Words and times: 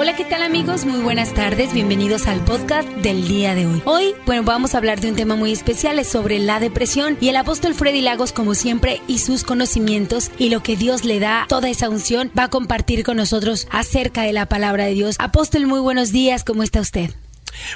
Hola, 0.00 0.16
¿qué 0.16 0.24
tal 0.24 0.42
amigos? 0.42 0.86
Muy 0.86 1.00
buenas 1.00 1.34
tardes, 1.34 1.74
bienvenidos 1.74 2.26
al 2.26 2.42
podcast 2.46 2.88
del 2.88 3.28
día 3.28 3.54
de 3.54 3.66
hoy. 3.66 3.82
Hoy, 3.84 4.14
bueno, 4.24 4.44
vamos 4.44 4.74
a 4.74 4.78
hablar 4.78 4.98
de 4.98 5.10
un 5.10 5.14
tema 5.14 5.36
muy 5.36 5.52
especial, 5.52 5.98
es 5.98 6.08
sobre 6.08 6.38
la 6.38 6.58
depresión 6.58 7.18
y 7.20 7.28
el 7.28 7.36
apóstol 7.36 7.74
Freddy 7.74 8.00
Lagos, 8.00 8.32
como 8.32 8.54
siempre, 8.54 9.02
y 9.08 9.18
sus 9.18 9.44
conocimientos 9.44 10.30
y 10.38 10.48
lo 10.48 10.62
que 10.62 10.74
Dios 10.74 11.04
le 11.04 11.20
da, 11.20 11.44
toda 11.50 11.68
esa 11.68 11.90
unción, 11.90 12.32
va 12.36 12.44
a 12.44 12.48
compartir 12.48 13.04
con 13.04 13.18
nosotros 13.18 13.68
acerca 13.70 14.22
de 14.22 14.32
la 14.32 14.46
palabra 14.46 14.86
de 14.86 14.94
Dios. 14.94 15.16
Apóstol, 15.18 15.66
muy 15.66 15.80
buenos 15.80 16.12
días, 16.12 16.44
¿cómo 16.44 16.62
está 16.62 16.80
usted? 16.80 17.10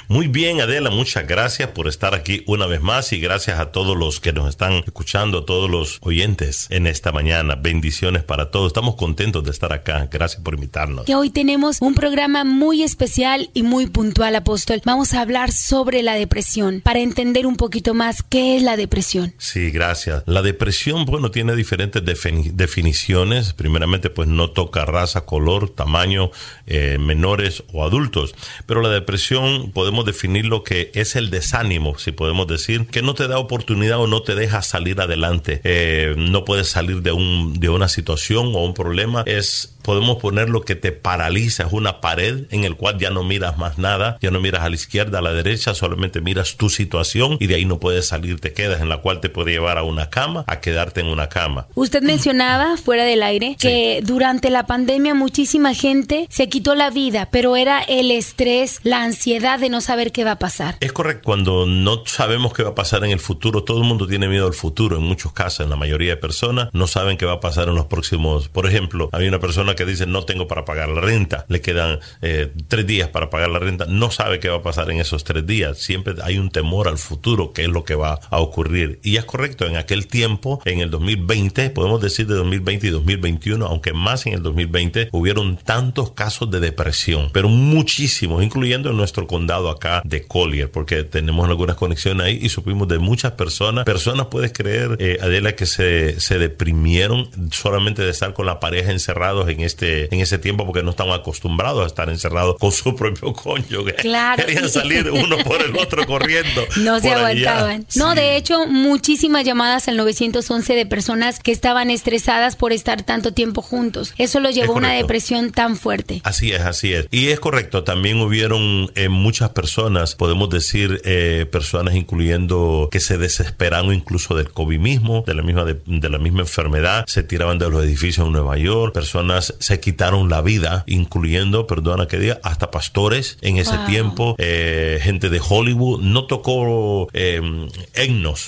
Muy 0.07 0.27
bien, 0.27 0.61
Adela, 0.61 0.89
muchas 0.89 1.27
gracias 1.27 1.69
por 1.69 1.87
estar 1.87 2.13
aquí 2.15 2.43
una 2.47 2.65
vez 2.65 2.81
más 2.81 3.11
y 3.13 3.19
gracias 3.19 3.59
a 3.59 3.71
todos 3.71 3.97
los 3.97 4.19
que 4.19 4.33
nos 4.33 4.49
están 4.49 4.73
escuchando, 4.73 5.45
todos 5.45 5.69
los 5.69 5.99
oyentes 6.01 6.67
en 6.69 6.87
esta 6.87 7.11
mañana. 7.11 7.55
Bendiciones 7.55 8.23
para 8.23 8.51
todos. 8.51 8.67
Estamos 8.67 8.95
contentos 8.95 9.43
de 9.43 9.51
estar 9.51 9.73
acá. 9.73 10.07
Gracias 10.11 10.41
por 10.41 10.55
invitarnos. 10.55 11.05
Que 11.05 11.15
hoy 11.15 11.29
tenemos 11.29 11.77
un 11.81 11.95
programa 11.95 12.43
muy 12.43 12.83
especial 12.83 13.49
y 13.53 13.63
muy 13.63 13.87
puntual, 13.87 14.35
apóstol. 14.35 14.81
Vamos 14.85 15.13
a 15.13 15.21
hablar 15.21 15.51
sobre 15.51 16.03
la 16.03 16.13
depresión 16.13 16.81
para 16.81 16.99
entender 16.99 17.47
un 17.47 17.57
poquito 17.57 17.93
más 17.93 18.23
qué 18.23 18.57
es 18.57 18.63
la 18.63 18.77
depresión. 18.77 19.33
Sí, 19.37 19.71
gracias. 19.71 20.23
La 20.25 20.41
depresión, 20.41 21.05
bueno, 21.05 21.31
tiene 21.31 21.55
diferentes 21.55 22.03
definiciones. 22.03 23.53
Primeramente, 23.53 24.09
pues 24.09 24.27
no 24.27 24.51
toca 24.51 24.85
raza, 24.85 25.25
color, 25.25 25.69
tamaño, 25.69 26.31
eh, 26.67 26.97
menores 26.99 27.63
o 27.73 27.83
adultos. 27.83 28.35
Pero 28.65 28.81
la 28.81 28.89
depresión 28.89 29.64
podemos 29.73 30.05
definir 30.05 30.45
lo 30.45 30.63
que 30.63 30.91
es 30.93 31.15
el 31.15 31.29
desánimo, 31.29 31.97
si 31.97 32.11
podemos 32.11 32.47
decir, 32.47 32.87
que 32.87 33.01
no 33.01 33.13
te 33.13 33.27
da 33.27 33.39
oportunidad 33.39 33.99
o 33.99 34.07
no 34.07 34.21
te 34.21 34.35
deja 34.35 34.61
salir 34.61 35.01
adelante. 35.01 35.61
Eh, 35.63 36.15
no 36.17 36.45
puedes 36.45 36.67
salir 36.67 37.01
de, 37.01 37.11
un, 37.11 37.59
de 37.59 37.69
una 37.69 37.87
situación 37.87 38.47
o 38.55 38.63
un 38.63 38.73
problema. 38.73 39.23
Es 39.25 39.74
podemos 39.85 40.17
poner 40.17 40.49
lo 40.49 40.61
que 40.61 40.75
te 40.75 40.91
paraliza, 40.91 41.63
es 41.63 41.71
una 41.71 42.01
pared 42.01 42.45
en 42.49 42.63
el 42.63 42.75
cual 42.75 42.97
ya 42.97 43.11
no 43.11 43.23
miras 43.23 43.57
más 43.57 43.77
nada, 43.77 44.17
ya 44.19 44.31
no 44.31 44.39
miras 44.41 44.63
a 44.63 44.69
la 44.69 44.75
izquierda, 44.75 45.19
a 45.19 45.21
la 45.21 45.33
derecha, 45.33 45.75
solamente 45.75 46.21
miras 46.21 46.57
tu 46.57 46.69
situación 46.69 47.37
y 47.39 47.47
de 47.47 47.55
ahí 47.55 47.65
no 47.65 47.79
puedes 47.79 48.07
salir, 48.07 48.39
te 48.39 48.51
quedas 48.53 48.81
en 48.81 48.89
la 48.89 48.97
cual 48.97 49.21
te 49.21 49.29
puede 49.29 49.51
llevar 49.51 49.77
a 49.77 49.83
una 49.83 50.09
cama, 50.09 50.43
a 50.47 50.59
quedarte 50.59 51.01
en 51.01 51.07
una 51.07 51.29
cama. 51.29 51.67
Usted 51.75 52.01
mencionaba 52.01 52.77
fuera 52.77 53.03
del 53.03 53.21
aire 53.21 53.55
que 53.59 54.01
durante 54.03 54.49
la 54.49 54.65
pandemia 54.65 55.13
muchísima 55.13 55.73
gente 55.75 56.27
se 56.31 56.49
quitó 56.49 56.73
la 56.73 56.89
vida, 56.89 57.29
pero 57.31 57.55
era 57.55 57.81
el 57.81 58.09
estrés, 58.09 58.79
la 58.81 59.03
ansiedad 59.03 59.59
de 59.59 59.69
no 59.69 59.81
saber 59.81 60.11
qué 60.11 60.23
va 60.23 60.31
a 60.31 60.39
pasar. 60.39 60.77
Es 60.79 60.93
correcto, 60.93 61.21
cuando 61.25 61.67
no 61.67 62.03
sabemos 62.05 62.53
qué 62.53 62.63
va 62.63 62.69
a 62.69 62.75
pasar 62.75 63.03
en 63.03 63.11
el 63.11 63.19
futuro, 63.19 63.63
todo 63.63 63.77
el 63.81 63.87
mundo 63.87 64.07
tiene 64.07 64.27
miedo 64.27 64.47
al 64.47 64.53
futuro, 64.53 64.97
en 64.97 65.03
muchos 65.03 65.31
casos, 65.31 65.63
en 65.63 65.69
la 65.69 65.75
mayoría 65.75 66.11
de 66.11 66.17
personas 66.17 66.69
no 66.73 66.87
saben 66.87 67.17
qué 67.17 67.25
va 67.25 67.33
a 67.33 67.39
pasar 67.39 67.67
en 67.67 67.75
los 67.75 67.85
próximos, 67.85 68.49
por 68.49 68.65
ejemplo, 68.65 69.09
hay 69.11 69.27
una 69.27 69.39
persona 69.39 69.74
que 69.75 69.85
dice 69.85 70.05
no 70.05 70.23
tengo 70.23 70.47
para 70.47 70.65
pagar 70.65 70.89
la 70.89 71.01
renta, 71.01 71.45
le 71.49 71.61
quedan 71.61 71.99
eh, 72.21 72.51
tres 72.67 72.87
días 72.87 73.09
para 73.09 73.29
pagar 73.29 73.49
la 73.49 73.59
renta, 73.59 73.85
no 73.87 74.11
sabe 74.11 74.39
qué 74.39 74.49
va 74.49 74.57
a 74.57 74.63
pasar 74.63 74.89
en 74.91 74.99
esos 74.99 75.23
tres 75.23 75.45
días. 75.45 75.77
Siempre 75.77 76.15
hay 76.23 76.37
un 76.37 76.49
temor 76.49 76.87
al 76.87 76.97
futuro, 76.97 77.53
qué 77.53 77.63
es 77.63 77.69
lo 77.69 77.83
que 77.83 77.95
va 77.95 78.19
a 78.29 78.39
ocurrir. 78.39 78.99
Y 79.03 79.17
es 79.17 79.25
correcto, 79.25 79.65
en 79.65 79.77
aquel 79.77 80.07
tiempo, 80.07 80.61
en 80.65 80.79
el 80.79 80.89
2020, 80.89 81.69
podemos 81.71 82.01
decir 82.01 82.27
de 82.27 82.35
2020 82.35 82.87
y 82.87 82.89
2021, 82.89 83.65
aunque 83.65 83.93
más 83.93 84.25
en 84.25 84.33
el 84.33 84.43
2020, 84.43 85.09
hubieron 85.11 85.57
tantos 85.57 86.11
casos 86.11 86.49
de 86.51 86.59
depresión, 86.59 87.29
pero 87.31 87.49
muchísimos, 87.49 88.43
incluyendo 88.43 88.89
en 88.89 88.97
nuestro 88.97 89.27
condado 89.27 89.69
acá 89.69 90.01
de 90.03 90.23
Collier, 90.23 90.71
porque 90.71 91.03
tenemos 91.03 91.47
algunas 91.47 91.75
conexiones 91.75 92.25
ahí 92.25 92.39
y 92.41 92.49
supimos 92.49 92.87
de 92.87 92.99
muchas 92.99 93.33
personas. 93.33 93.85
Personas, 93.85 94.27
puedes 94.27 94.53
creer, 94.53 94.97
eh, 94.99 95.17
Adela, 95.21 95.55
que 95.55 95.65
se, 95.65 96.19
se 96.19 96.37
deprimieron 96.37 97.29
solamente 97.51 98.03
de 98.03 98.11
estar 98.11 98.33
con 98.33 98.45
la 98.45 98.59
pareja 98.59 98.91
encerrados 98.91 99.49
en 99.49 99.61
este 99.65 100.13
en 100.13 100.21
ese 100.21 100.37
tiempo 100.37 100.65
porque 100.65 100.83
no 100.83 100.91
estaban 100.91 101.19
acostumbrados 101.19 101.83
a 101.83 101.87
estar 101.87 102.09
encerrados 102.09 102.57
con 102.59 102.71
su 102.71 102.95
propio 102.95 103.33
cónyuge. 103.33 103.95
Claro. 103.95 104.45
Querían 104.45 104.69
salir 104.69 105.09
uno 105.11 105.37
por 105.39 105.61
el 105.61 105.75
otro 105.77 106.05
corriendo. 106.05 106.65
No 106.77 106.99
se 106.99 107.11
aguantaban. 107.11 107.85
No, 107.95 108.15
de 108.15 108.37
hecho, 108.37 108.67
muchísimas 108.67 109.45
llamadas 109.45 109.87
al 109.87 109.97
911 109.97 110.73
de 110.73 110.85
personas 110.85 111.39
que 111.39 111.51
estaban 111.51 111.89
estresadas 111.89 112.55
por 112.55 112.71
estar 112.71 113.03
tanto 113.03 113.33
tiempo 113.33 113.61
juntos. 113.61 114.13
Eso 114.17 114.39
los 114.39 114.55
llevó 114.55 114.73
a 114.73 114.77
una 114.77 114.91
depresión 114.93 115.51
tan 115.51 115.75
fuerte. 115.77 116.21
Así 116.23 116.51
es, 116.51 116.61
así 116.61 116.93
es. 116.93 117.07
Y 117.11 117.29
es 117.29 117.39
correcto, 117.39 117.83
también 117.83 118.19
hubieron 118.21 118.91
eh, 118.95 119.09
muchas 119.09 119.49
personas, 119.49 120.15
podemos 120.15 120.49
decir, 120.49 121.01
eh, 121.05 121.47
personas 121.51 121.95
incluyendo 121.95 122.89
que 122.91 122.99
se 122.99 123.17
desesperaron 123.17 123.93
incluso 123.93 124.35
del 124.35 124.51
COVID 124.51 124.79
mismo, 124.79 125.23
de 125.25 125.33
la 125.33 125.41
misma, 125.41 125.65
de, 125.65 125.79
de 125.85 126.09
la 126.09 126.17
misma 126.17 126.41
enfermedad, 126.41 127.05
se 127.07 127.23
tiraban 127.23 127.57
de 127.57 127.69
los 127.69 127.83
edificios 127.83 128.27
en 128.27 128.33
Nueva 128.33 128.57
York, 128.57 128.93
personas 128.93 129.54
se 129.59 129.79
quitaron 129.79 130.29
la 130.29 130.41
vida, 130.41 130.83
incluyendo, 130.87 131.67
perdona 131.67 132.07
que 132.07 132.19
diga, 132.19 132.39
hasta 132.43 132.71
pastores 132.71 133.37
en 133.41 133.57
ese 133.57 133.77
tiempo, 133.87 134.35
eh, 134.37 134.99
gente 135.01 135.29
de 135.29 135.41
Hollywood. 135.47 136.01
No 136.01 136.25
tocó 136.25 137.07
eh, 137.13 137.41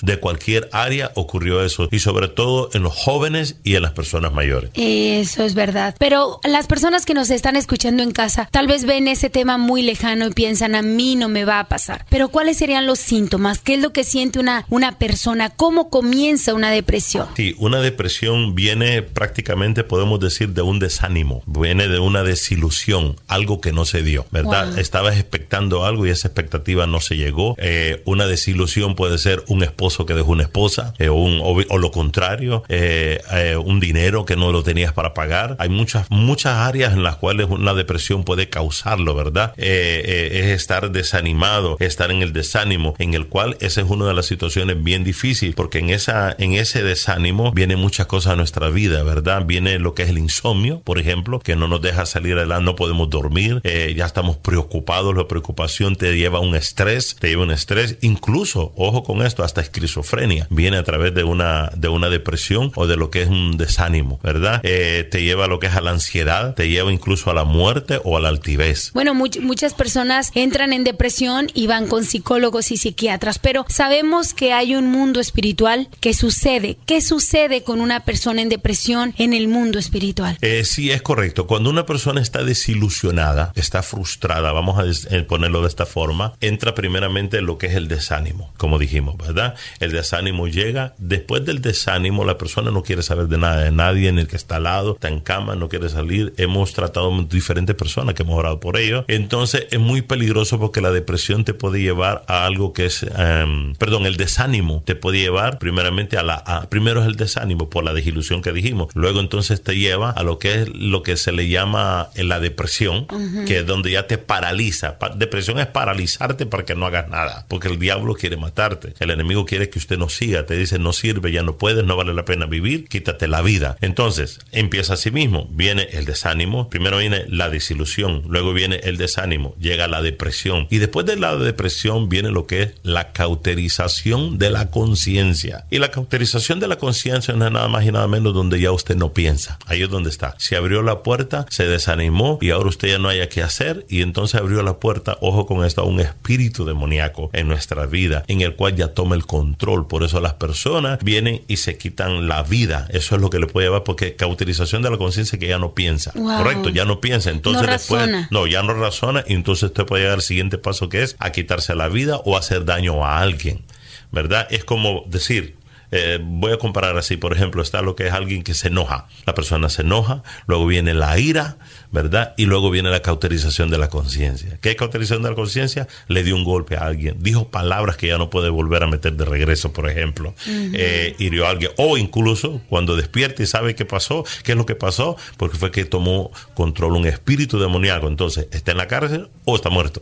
de 0.01 0.19
cualquier 0.19 0.69
área, 0.71 1.11
ocurrió 1.15 1.63
eso. 1.63 1.87
Y 1.91 1.99
sobre 1.99 2.27
todo 2.27 2.69
en 2.73 2.83
los 2.83 2.93
jóvenes 2.95 3.57
y 3.63 3.75
en 3.75 3.81
las 3.81 3.91
personas 3.91 4.33
mayores. 4.33 4.71
Eso 4.75 5.43
es 5.43 5.53
verdad. 5.53 5.95
Pero 5.99 6.39
las 6.43 6.67
personas 6.67 7.05
que 7.05 7.13
nos 7.13 7.29
están 7.29 7.55
escuchando 7.55 8.03
en 8.03 8.11
casa 8.11 8.47
tal 8.51 8.67
vez 8.67 8.85
ven 8.85 9.07
ese 9.07 9.29
tema 9.29 9.57
muy 9.57 9.81
lejano 9.81 10.27
y 10.27 10.31
piensan, 10.31 10.75
a 10.75 10.81
mí 10.81 11.15
no 11.15 11.29
me 11.29 11.45
va 11.45 11.59
a 11.59 11.67
pasar. 11.67 12.05
Pero 12.09 12.29
¿cuáles 12.29 12.57
serían 12.57 12.85
los 12.85 12.99
síntomas? 12.99 13.59
¿Qué 13.59 13.75
es 13.75 13.81
lo 13.81 13.91
que 13.91 14.03
siente 14.03 14.39
una, 14.39 14.65
una 14.69 14.97
persona? 14.97 15.49
¿Cómo 15.49 15.89
comienza 15.89 16.53
una 16.53 16.71
depresión? 16.71 17.27
Sí, 17.35 17.55
una 17.57 17.81
depresión 17.81 18.55
viene 18.55 19.01
prácticamente, 19.01 19.83
podemos 19.83 20.19
decir, 20.19 20.49
de 20.49 20.61
un 20.61 20.79
desánimo 20.97 21.43
viene 21.45 21.87
de 21.87 21.99
una 21.99 22.23
desilusión, 22.23 23.15
algo 23.27 23.61
que 23.61 23.71
no 23.71 23.85
se 23.85 24.01
dio, 24.01 24.25
¿verdad? 24.31 24.79
Estabas 24.79 25.17
expectando 25.17 25.85
algo 25.85 26.07
y 26.07 26.09
esa 26.09 26.27
expectativa 26.27 26.87
no 26.87 26.99
se 26.99 27.17
llegó. 27.17 27.55
Eh, 27.59 28.01
una 28.05 28.25
desilusión 28.25 28.95
puede 28.95 29.17
ser 29.19 29.43
un 29.47 29.63
esposo 29.63 30.05
que 30.05 30.15
dejó 30.15 30.31
una 30.31 30.43
esposa 30.43 30.93
eh, 30.97 31.09
o, 31.09 31.77
lo 31.77 31.91
contrario, 31.91 32.63
eh, 32.67 33.19
un 33.63 33.79
dinero 33.79 34.25
que 34.25 34.35
no 34.35 34.51
lo 34.51 34.63
tenías 34.63 34.93
para 34.93 35.13
pagar. 35.13 35.55
Hay 35.59 35.69
muchas, 35.69 36.09
muchas 36.09 36.57
áreas 36.57 36.93
en 36.93 37.03
las 37.03 37.17
cuales 37.17 37.47
una 37.49 37.75
depresión 37.75 38.23
puede 38.23 38.49
causarlo, 38.49 39.13
¿verdad? 39.13 39.53
es 39.57 40.47
estar 40.47 40.91
desanimado, 40.91 41.77
estar 41.79 42.09
en 42.11 42.21
el 42.23 42.33
desánimo, 42.33 42.95
en 42.97 43.13
el 43.13 43.27
cual 43.27 43.57
esa 43.59 43.81
es 43.81 43.89
una 43.89 44.07
de 44.07 44.13
las 44.13 44.25
situaciones 44.25 44.83
bien 44.83 45.03
difíciles, 45.03 45.53
porque 45.53 45.79
en, 45.79 45.91
esa, 45.91 46.35
en 46.39 46.53
ese 46.53 46.81
desánimo 46.81 47.51
vienen 47.51 47.79
muchas 47.79 48.07
cosas 48.07 48.33
a 48.33 48.35
nuestra 48.35 48.69
vida, 48.69 49.03
¿verdad? 49.03 49.45
Viene 49.45 49.77
lo 49.79 49.93
que 49.93 50.03
es 50.03 50.09
el 50.09 50.17
insomnio, 50.17 50.81
por 50.87 50.99
ejemplo 50.99 51.41
que 51.41 51.57
no 51.57 51.67
nos 51.67 51.81
deja 51.81 52.05
salir 52.05 52.37
adelante, 52.37 52.63
no 52.63 52.77
podemos 52.77 53.09
dormir, 53.09 53.59
eh, 53.65 53.93
ya 53.97 54.05
estamos 54.05 54.37
preocupados, 54.37 55.13
la 55.17 55.27
preocupación 55.27 55.97
te 55.97 56.15
lleva 56.15 56.37
a 56.37 56.41
un 56.41 56.55
estrés, 56.55 57.17
te 57.19 57.27
lleva 57.27 57.41
a 57.41 57.45
un 57.47 57.51
estrés, 57.51 57.97
incluso, 57.99 58.71
ojo 58.77 59.03
con 59.03 59.21
esto, 59.21 59.43
hasta 59.43 59.59
esquizofrenia, 59.59 60.47
viene 60.49 60.77
a 60.77 60.83
través 60.83 61.13
de 61.13 61.25
una, 61.25 61.71
de 61.75 61.89
una 61.89 62.07
depresión 62.07 62.71
o 62.75 62.87
de 62.87 62.95
lo 62.95 63.11
que 63.11 63.23
es 63.23 63.27
un 63.27 63.57
desánimo, 63.57 64.21
¿verdad? 64.23 64.61
Eh, 64.63 65.05
te 65.11 65.23
lleva 65.23 65.43
a 65.43 65.47
lo 65.49 65.59
que 65.59 65.67
es 65.67 65.75
a 65.75 65.81
la 65.81 65.91
ansiedad, 65.91 66.55
te 66.55 66.69
lleva 66.69 66.89
incluso 66.89 67.29
a 67.29 67.33
la 67.33 67.43
muerte 67.43 67.99
o 68.05 68.15
a 68.15 68.21
la 68.21 68.29
altivez. 68.29 68.91
Bueno, 68.93 69.13
muchas 69.13 69.73
personas 69.73 70.31
entran 70.35 70.71
en 70.71 70.85
depresión 70.85 71.49
y 71.53 71.67
van 71.67 71.87
con 71.87 72.05
psicólogos 72.05 72.71
y 72.71 72.77
psiquiatras, 72.77 73.39
pero 73.39 73.65
sabemos 73.67 74.33
que 74.33 74.53
hay 74.53 74.73
un 74.73 74.89
mundo 74.89 75.19
espiritual 75.19 75.89
que 75.99 76.13
sucede. 76.13 76.77
¿Qué 76.85 77.01
sucede 77.01 77.63
con 77.63 77.81
una 77.81 78.05
persona 78.05 78.41
en 78.41 78.47
depresión 78.47 79.13
en 79.17 79.33
el 79.33 79.49
mundo 79.49 79.79
espiritual? 79.79 80.37
Eh, 80.39 80.63
sí, 80.67 80.91
es 80.91 81.01
correcto. 81.01 81.47
Cuando 81.47 81.69
una 81.69 81.85
persona 81.85 82.21
está 82.21 82.43
desilusionada, 82.43 83.51
está 83.55 83.81
frustrada, 83.83 84.51
vamos 84.51 84.77
a 84.79 85.15
eh, 85.15 85.23
ponerlo 85.23 85.61
de 85.61 85.67
esta 85.67 85.85
forma, 85.85 86.33
entra 86.41 86.75
primeramente 86.75 87.41
lo 87.41 87.57
que 87.57 87.67
es 87.67 87.75
el 87.75 87.87
desánimo, 87.87 88.53
como 88.57 88.79
dijimos, 88.79 89.17
¿verdad? 89.17 89.55
El 89.79 89.91
desánimo 89.91 90.47
llega. 90.47 90.93
Después 90.97 91.45
del 91.45 91.61
desánimo, 91.61 92.25
la 92.25 92.37
persona 92.37 92.71
no 92.71 92.83
quiere 92.83 93.03
saber 93.03 93.27
de 93.27 93.37
nada, 93.37 93.63
de 93.63 93.71
nadie 93.71 94.09
en 94.09 94.19
el 94.19 94.27
que 94.27 94.35
está 94.35 94.57
al 94.57 94.63
lado, 94.63 94.93
está 94.93 95.07
en 95.07 95.19
cama, 95.19 95.55
no 95.55 95.69
quiere 95.69 95.89
salir. 95.89 96.33
Hemos 96.37 96.73
tratado 96.73 97.11
diferentes 97.23 97.75
personas 97.75 98.15
que 98.15 98.23
hemos 98.23 98.37
orado 98.37 98.59
por 98.59 98.77
ello. 98.77 99.05
Entonces 99.07 99.67
es 99.71 99.79
muy 99.79 100.01
peligroso 100.01 100.59
porque 100.59 100.81
la 100.81 100.91
depresión 100.91 101.45
te 101.45 101.53
puede 101.53 101.81
llevar 101.81 102.23
a 102.27 102.45
algo 102.45 102.73
que 102.73 102.85
es, 102.85 103.03
em, 103.03 103.73
perdón, 103.75 104.05
el 104.05 104.17
desánimo 104.17 104.83
te 104.85 104.95
puede 104.95 105.19
llevar 105.19 105.59
primeramente 105.59 106.17
a 106.17 106.23
la, 106.23 106.67
primero 106.69 107.01
es 107.01 107.07
el 107.07 107.15
desánimo 107.15 107.69
por 107.69 107.83
la 107.83 107.93
desilusión 107.93 108.41
que 108.41 108.51
dijimos. 108.51 108.89
Luego 108.93 109.19
entonces 109.19 109.61
te 109.61 109.77
lleva 109.77 110.11
a 110.11 110.23
lo 110.23 110.39
que 110.39 110.55
es 110.55 110.56
lo 110.65 111.03
que 111.03 111.17
se 111.17 111.31
le 111.31 111.47
llama 111.47 112.09
eh, 112.15 112.23
la 112.23 112.39
depresión, 112.39 113.07
que 113.45 113.59
es 113.59 113.65
donde 113.65 113.91
ya 113.91 114.07
te 114.07 114.17
paraliza. 114.17 114.97
depresión 115.15 115.59
es 115.59 115.67
paralizarte 115.67 116.45
para 116.45 116.65
que 116.65 116.75
no 116.75 116.85
hagas 116.85 117.09
nada, 117.09 117.45
porque 117.47 117.67
el 117.67 117.79
diablo 117.79 118.13
quiere 118.15 118.37
matarte. 118.37 118.93
El 118.99 119.11
enemigo 119.11 119.45
quiere 119.45 119.69
que 119.69 119.79
usted 119.79 119.97
no 119.97 120.09
siga, 120.09 120.45
te 120.45 120.55
dice 120.55 120.79
no 120.79 120.93
sirve, 120.93 121.31
ya 121.31 121.43
no 121.43 121.57
puedes, 121.57 121.85
no 121.85 121.95
vale 121.95 122.13
la 122.13 122.25
pena 122.25 122.45
vivir, 122.45 122.87
quítate 122.87 123.27
la 123.27 123.41
vida. 123.41 123.77
Entonces, 123.81 124.39
empieza 124.51 124.93
así 124.93 125.11
mismo. 125.11 125.47
Viene 125.51 125.87
el 125.91 126.05
desánimo, 126.05 126.69
primero 126.69 126.97
viene 126.97 127.25
la 127.27 127.49
desilusión, 127.49 128.23
luego 128.27 128.53
viene 128.53 128.79
el 128.83 128.97
desánimo, 128.97 129.55
llega 129.59 129.87
la 129.87 130.01
depresión 130.01 130.67
y 130.69 130.77
después 130.77 131.05
de 131.05 131.15
la 131.15 131.35
depresión 131.35 132.09
viene 132.09 132.31
lo 132.31 132.47
que 132.47 132.61
es 132.63 132.73
la 132.83 133.11
cauterización 133.11 134.37
de 134.37 134.49
la 134.49 134.69
conciencia. 134.69 135.65
Y 135.69 135.79
la 135.79 135.91
cauterización 135.91 136.59
de 136.59 136.67
la 136.67 136.77
conciencia 136.77 137.33
no 137.33 137.45
es 137.45 137.51
nada 137.51 137.67
más 137.67 137.85
y 137.85 137.91
nada 137.91 138.07
menos 138.07 138.33
donde 138.33 138.59
ya 138.59 138.71
usted 138.71 138.95
no 138.95 139.13
piensa. 139.13 139.59
Ahí 139.65 139.81
es 139.81 139.89
donde 139.89 140.09
está. 140.09 140.35
Se 140.47 140.55
abrió 140.55 140.81
la 140.81 141.03
puerta, 141.03 141.45
se 141.49 141.67
desanimó 141.67 142.39
y 142.39 142.51
ahora 142.51 142.69
usted 142.69 142.87
ya 142.87 142.99
no 142.99 143.09
haya 143.09 143.27
que 143.27 143.43
hacer 143.43 143.85
y 143.89 144.01
entonces 144.01 144.39
abrió 144.39 144.63
la 144.63 144.79
puerta, 144.79 145.17
ojo 145.19 145.45
con 145.45 145.65
esto, 145.65 145.81
a 145.81 145.83
un 145.83 145.99
espíritu 145.99 146.63
demoníaco 146.63 147.29
en 147.33 147.49
nuestra 147.49 147.85
vida, 147.85 148.23
en 148.29 148.39
el 148.39 148.55
cual 148.55 148.77
ya 148.77 148.93
toma 148.93 149.15
el 149.15 149.25
control. 149.25 149.87
Por 149.87 150.03
eso 150.03 150.21
las 150.21 150.35
personas 150.35 150.99
vienen 151.03 151.41
y 151.49 151.57
se 151.57 151.77
quitan 151.77 152.29
la 152.29 152.43
vida. 152.43 152.87
Eso 152.91 153.15
es 153.15 153.21
lo 153.21 153.29
que 153.29 153.39
le 153.39 153.47
puede 153.47 153.67
llevar 153.67 153.83
porque 153.83 154.15
cauterización 154.15 154.81
de 154.81 154.89
la 154.89 154.97
conciencia 154.97 155.37
que 155.37 155.49
ya 155.49 155.59
no 155.59 155.73
piensa. 155.73 156.13
Correcto, 156.13 156.69
ya 156.69 156.85
no 156.85 157.01
piensa. 157.01 157.29
Entonces 157.29 157.65
no 157.65 157.71
después, 157.73 158.09
no, 158.31 158.47
ya 158.47 158.63
no 158.63 158.73
razona 158.73 159.25
y 159.27 159.33
entonces 159.33 159.63
usted 159.63 159.85
puede 159.85 160.03
llegar 160.03 160.15
al 160.15 160.21
siguiente 160.21 160.57
paso 160.57 160.87
que 160.87 161.03
es 161.03 161.17
a 161.19 161.33
quitarse 161.33 161.75
la 161.75 161.89
vida 161.89 162.21
o 162.23 162.37
hacer 162.37 162.63
daño 162.63 163.03
a 163.03 163.19
alguien. 163.19 163.65
¿Verdad? 164.13 164.47
Es 164.49 164.63
como 164.63 165.03
decir, 165.09 165.57
eh, 165.91 166.19
voy 166.21 166.51
a 166.51 166.57
comparar 166.57 166.97
así, 166.97 167.17
por 167.17 167.33
ejemplo, 167.33 167.61
está 167.61 167.81
lo 167.81 167.95
que 167.95 168.07
es 168.07 168.13
alguien 168.13 168.43
que 168.43 168.53
se 168.53 168.67
enoja. 168.67 169.07
La 169.25 169.33
persona 169.33 169.69
se 169.69 169.83
enoja, 169.83 170.23
luego 170.45 170.65
viene 170.67 170.93
la 170.93 171.17
ira, 171.17 171.57
¿verdad? 171.91 172.33
Y 172.37 172.45
luego 172.45 172.69
viene 172.69 172.89
la 172.89 173.01
cauterización 173.01 173.69
de 173.69 173.77
la 173.77 173.89
conciencia. 173.89 174.57
¿Qué 174.61 174.71
es 174.71 174.75
cauterización 174.75 175.23
de 175.23 175.29
la 175.29 175.35
conciencia? 175.35 175.87
Le 176.07 176.23
dio 176.23 176.35
un 176.35 176.43
golpe 176.43 176.75
a 176.75 176.81
alguien, 176.81 177.17
dijo 177.19 177.49
palabras 177.49 177.97
que 177.97 178.07
ya 178.07 178.17
no 178.17 178.29
puede 178.29 178.49
volver 178.49 178.83
a 178.83 178.87
meter 178.87 179.13
de 179.13 179.25
regreso, 179.25 179.71
por 179.71 179.89
ejemplo. 179.89 180.33
Eh, 180.47 181.15
hirió 181.19 181.47
a 181.47 181.51
alguien. 181.51 181.71
O 181.77 181.97
incluso 181.97 182.61
cuando 182.69 182.95
despierta 182.95 183.43
y 183.43 183.45
sabe 183.45 183.75
qué 183.75 183.85
pasó, 183.85 184.25
qué 184.43 184.53
es 184.53 184.57
lo 184.57 184.65
que 184.65 184.75
pasó, 184.75 185.15
porque 185.37 185.57
fue 185.57 185.71
que 185.71 185.85
tomó 185.85 186.31
control 186.53 186.95
un 186.95 187.05
espíritu 187.05 187.59
demoníaco. 187.59 188.07
Entonces, 188.07 188.47
está 188.51 188.71
en 188.71 188.77
la 188.77 188.87
cárcel 188.87 189.29
o 189.45 189.55
está 189.55 189.69
muerto. 189.69 190.01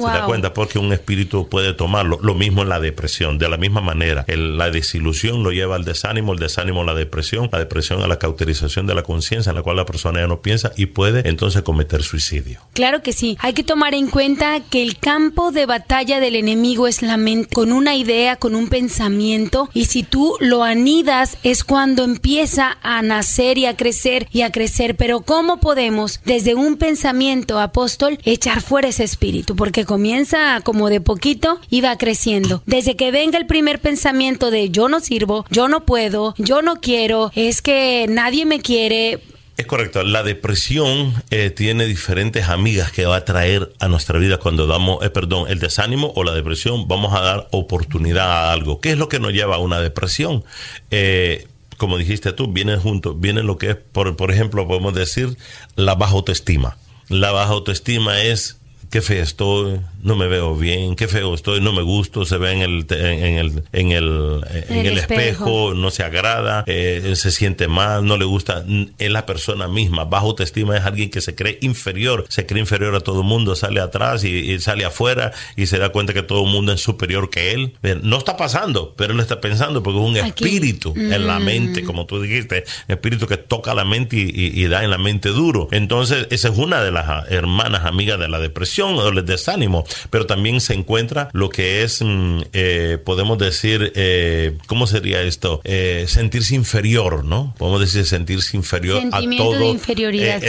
Se 0.00 0.18
da 0.18 0.24
cuenta 0.24 0.54
porque 0.54 0.78
un 0.78 0.92
espíritu 0.92 1.48
puede 1.48 1.72
tomarlo. 1.72 2.18
Lo 2.22 2.34
mismo 2.34 2.62
en 2.62 2.68
la 2.68 2.80
depresión, 2.80 3.38
de 3.38 3.48
la 3.48 3.56
misma 3.56 3.80
manera. 3.80 4.24
la 4.28 4.70
desilusión 4.70 5.42
lo 5.42 5.50
lleva 5.50 5.76
al 5.76 5.84
desánimo, 5.84 6.32
el 6.32 6.38
desánimo 6.38 6.82
a 6.82 6.84
la 6.84 6.94
depresión, 6.94 7.48
la 7.52 7.58
depresión 7.58 8.02
a 8.02 8.06
la 8.06 8.18
cauterización 8.18 8.86
de 8.86 8.94
la 8.94 9.02
conciencia, 9.02 9.50
en 9.50 9.56
la 9.56 9.62
cual 9.62 9.76
la 9.76 9.86
persona 9.86 10.20
ya 10.20 10.26
no 10.26 10.40
piensa 10.40 10.72
y 10.76 10.86
puede 10.86 11.28
entonces 11.28 11.62
cometer 11.62 12.02
suicidio. 12.02 12.60
Claro 12.72 13.02
que 13.02 13.12
sí. 13.12 13.36
Hay 13.40 13.52
que 13.52 13.64
tomar 13.64 13.94
en 13.94 14.08
cuenta 14.08 14.60
que 14.60 14.82
el 14.82 14.98
campo 14.98 15.52
de 15.52 15.66
batalla 15.66 16.20
del 16.20 16.36
enemigo 16.36 16.86
es 16.86 17.02
la 17.02 17.16
mente, 17.16 17.54
con 17.54 17.72
una 17.72 17.96
idea, 17.96 18.36
con 18.36 18.54
un 18.54 18.68
pensamiento, 18.68 19.68
y 19.72 19.86
si 19.86 20.02
tú 20.02 20.34
lo 20.40 20.62
anidas 20.62 21.38
es 21.42 21.64
cuando 21.64 22.04
empieza 22.04 22.76
a 22.82 23.02
nacer 23.02 23.58
y 23.58 23.66
a 23.66 23.76
crecer 23.76 24.28
y 24.30 24.42
a 24.42 24.52
crecer. 24.52 24.96
Pero 24.96 25.20
¿cómo 25.20 25.60
podemos 25.60 26.20
desde 26.24 26.54
un 26.54 26.76
pensamiento, 26.76 27.58
apóstol, 27.58 28.18
echar 28.24 28.60
fuera 28.60 28.88
ese 28.88 29.04
espíritu? 29.04 29.56
Porque 29.56 29.84
comienza 29.86 30.60
como 30.62 30.90
de 30.90 31.00
poquito 31.00 31.60
y 31.70 31.80
va 31.80 31.96
creciendo. 31.96 32.62
Desde 32.66 32.96
que 32.96 33.10
venga 33.10 33.38
el 33.38 33.46
primer 33.46 33.80
pensamiento 33.80 34.50
de 34.50 34.70
yo 34.70 34.88
no 34.88 35.00
sirvo, 35.00 35.46
yo 35.50 35.68
no 35.68 35.84
puedo, 35.86 36.34
yo 36.38 36.62
no 36.62 36.80
quiero, 36.80 37.30
es 37.34 37.62
que 37.62 38.06
nadie 38.08 38.44
me 38.44 38.60
quiere, 38.60 39.20
es 39.56 39.66
correcto. 39.66 40.02
La 40.02 40.22
depresión 40.22 41.14
eh, 41.30 41.48
tiene 41.48 41.86
diferentes 41.86 42.48
amigas 42.48 42.92
que 42.92 43.06
va 43.06 43.16
a 43.16 43.24
traer 43.24 43.72
a 43.78 43.88
nuestra 43.88 44.18
vida 44.18 44.36
cuando 44.36 44.66
damos, 44.66 45.02
eh, 45.02 45.08
perdón, 45.08 45.48
el 45.48 45.60
desánimo 45.60 46.12
o 46.14 46.24
la 46.24 46.34
depresión. 46.34 46.88
Vamos 46.88 47.14
a 47.14 47.22
dar 47.22 47.48
oportunidad 47.52 48.30
a 48.30 48.52
algo. 48.52 48.80
¿Qué 48.82 48.90
es 48.90 48.98
lo 48.98 49.08
que 49.08 49.18
nos 49.18 49.32
lleva 49.32 49.56
a 49.56 49.58
una 49.58 49.80
depresión? 49.80 50.44
Eh, 50.90 51.48
como 51.78 51.96
dijiste 51.96 52.34
tú, 52.34 52.52
viene 52.52 52.76
junto, 52.76 53.14
viene 53.14 53.42
lo 53.42 53.56
que 53.56 53.70
es, 53.70 53.76
por, 53.76 54.14
por 54.16 54.30
ejemplo, 54.30 54.68
podemos 54.68 54.94
decir 54.94 55.38
la 55.74 55.94
baja 55.94 56.12
autoestima. 56.12 56.76
La 57.08 57.32
baja 57.32 57.52
autoestima 57.52 58.20
es 58.20 58.58
qué 58.90 59.02
feo 59.02 59.22
estoy, 59.22 59.80
no 60.02 60.16
me 60.16 60.26
veo 60.26 60.54
bien, 60.54 60.94
qué 60.94 61.08
feo 61.08 61.34
estoy, 61.34 61.60
no 61.60 61.72
me 61.72 61.82
gusto, 61.82 62.24
se 62.24 62.38
ve 62.38 62.52
en 62.52 62.62
el, 62.62 62.86
en 62.90 63.38
el, 63.38 63.64
en 63.72 63.92
el, 63.92 64.44
en 64.68 64.86
el, 64.86 64.98
espejo. 64.98 65.74
no 65.74 65.90
se 65.90 66.02
agrada, 66.02 66.64
eh, 66.66 67.12
se 67.16 67.30
siente 67.30 67.68
mal, 67.68 68.04
no 68.04 68.16
le 68.16 68.24
gusta, 68.24 68.64
es 68.98 69.10
la 69.10 69.26
persona 69.26 69.68
misma. 69.68 70.04
Bajo 70.04 70.28
autoestima 70.28 70.76
es 70.76 70.84
alguien 70.84 71.10
que 71.10 71.20
se 71.20 71.34
cree 71.34 71.58
inferior, 71.62 72.24
se 72.28 72.46
cree 72.46 72.60
inferior 72.60 72.94
a 72.94 73.00
todo 73.00 73.20
el 73.20 73.26
mundo, 73.26 73.56
sale 73.56 73.80
atrás 73.80 74.24
y, 74.24 74.58
sale 74.60 74.84
afuera 74.84 75.32
y 75.56 75.66
se 75.66 75.78
da 75.78 75.90
cuenta 75.90 76.14
que 76.14 76.22
todo 76.22 76.44
el 76.44 76.50
mundo 76.50 76.72
es 76.72 76.80
superior 76.80 77.30
que 77.30 77.52
él. 77.52 77.74
No 78.02 78.18
está 78.18 78.36
pasando, 78.36 78.94
pero 78.96 79.12
él 79.12 79.20
está 79.20 79.40
pensando 79.40 79.82
porque 79.82 79.98
es 79.98 80.06
un 80.06 80.16
espíritu 80.16 80.94
en 80.96 81.26
la 81.26 81.38
mente, 81.38 81.82
mm. 81.82 81.86
como 81.86 82.06
tú 82.06 82.20
dijiste, 82.20 82.64
espíritu 82.88 83.26
que 83.26 83.36
toca 83.36 83.74
la 83.74 83.84
mente 83.84 84.16
y 84.16 84.64
da 84.66 84.84
en 84.84 84.90
la 84.90 84.98
mente 84.98 85.30
duro. 85.30 85.68
Entonces, 85.72 86.28
esa 86.30 86.48
es 86.48 86.58
una 86.58 86.82
de 86.82 86.92
las 86.92 87.30
hermanas 87.30 87.84
amigas 87.84 88.18
de 88.18 88.28
la 88.28 88.38
depresión 88.38 88.75
o 88.84 89.08
el 89.08 89.24
desánimo, 89.24 89.84
pero 90.10 90.26
también 90.26 90.60
se 90.60 90.74
encuentra 90.74 91.28
lo 91.32 91.50
que 91.50 91.82
es, 91.82 92.02
mm, 92.02 92.40
eh, 92.52 92.98
podemos 93.04 93.38
decir, 93.38 93.92
eh, 93.94 94.56
¿cómo 94.66 94.86
sería 94.86 95.22
esto? 95.22 95.60
Eh, 95.64 96.04
sentirse 96.08 96.54
inferior, 96.54 97.24
¿no? 97.24 97.54
Podemos 97.58 97.80
decir 97.80 98.04
sentirse 98.06 98.56
inferior 98.56 99.02
a 99.12 99.20
todo. 99.36 99.58
De 99.58 99.66
inferioridad, 99.66 100.42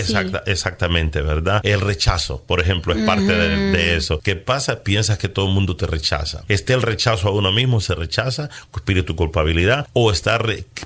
Exactamente, 0.45 1.21
¿verdad? 1.21 1.61
El 1.63 1.81
rechazo, 1.81 2.43
por 2.45 2.59
ejemplo, 2.59 2.93
es 2.93 3.03
parte 3.05 3.33
de, 3.33 3.95
eso. 3.95 4.19
¿Qué 4.19 4.35
pasa? 4.35 4.83
Piensas 4.83 5.17
que 5.17 5.29
todo 5.29 5.47
el 5.47 5.53
mundo 5.53 5.75
te 5.75 5.85
rechaza. 5.87 6.43
Esté 6.47 6.73
el 6.73 6.81
rechazo 6.81 7.27
a 7.27 7.31
uno 7.31 7.51
mismo, 7.51 7.79
se 7.81 7.95
rechaza, 7.95 8.49
espíritu 8.75 9.15
culpabilidad, 9.15 9.87
o 9.93 10.11
está 10.11 10.37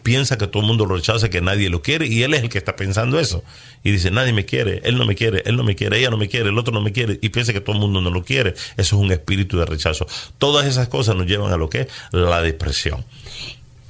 piensa 0.04 0.38
que 0.38 0.48
todo 0.48 0.62
el 0.62 0.68
mundo 0.68 0.86
lo 0.86 0.96
rechaza, 0.96 1.30
que 1.30 1.42
nadie 1.42 1.70
lo 1.70 1.82
quiere, 1.82 2.08
y 2.08 2.24
él 2.24 2.34
es 2.34 2.44
el 2.44 2.50
que 2.50 2.58
está 2.58 2.76
pensando 2.76 3.20
eso. 3.20 3.44
Y 3.84 3.92
dice, 3.92 4.12
nadie 4.12 4.34
me 4.34 4.46
quiere, 4.46 4.82
él 4.84 4.98
no 4.98 5.06
me 5.06 5.16
quiere, 5.16 5.44
él 5.46 5.56
no 5.56 5.64
me 5.64 5.76
quiere, 5.76 6.00
ella 6.00 6.10
no 6.10 6.18
me 6.18 6.28
quiere, 6.28 6.50
el 6.50 6.58
otro 6.58 6.74
no 6.74 6.82
me 6.82 6.92
quiere, 6.92 7.20
y 7.22 7.30
piensa 7.32 7.54
que 7.54 7.62
todo 7.62 7.76
el 7.76 7.82
mundo 7.82 8.02
no 8.02 8.10
lo 8.10 8.24
quiere. 8.24 8.52
Eso 8.52 8.62
es 8.78 8.94
un 8.94 9.12
espíritu 9.12 9.58
de 9.58 9.66
rechazo. 9.66 10.08
Todas 10.38 10.66
esas 10.66 10.88
cosas 10.88 11.16
nos 11.16 11.26
llevan 11.26 11.52
a 11.52 11.58
lo 11.58 11.70
que 11.70 11.82
es 11.82 11.88
la 12.12 12.42
depresión. 12.42 13.04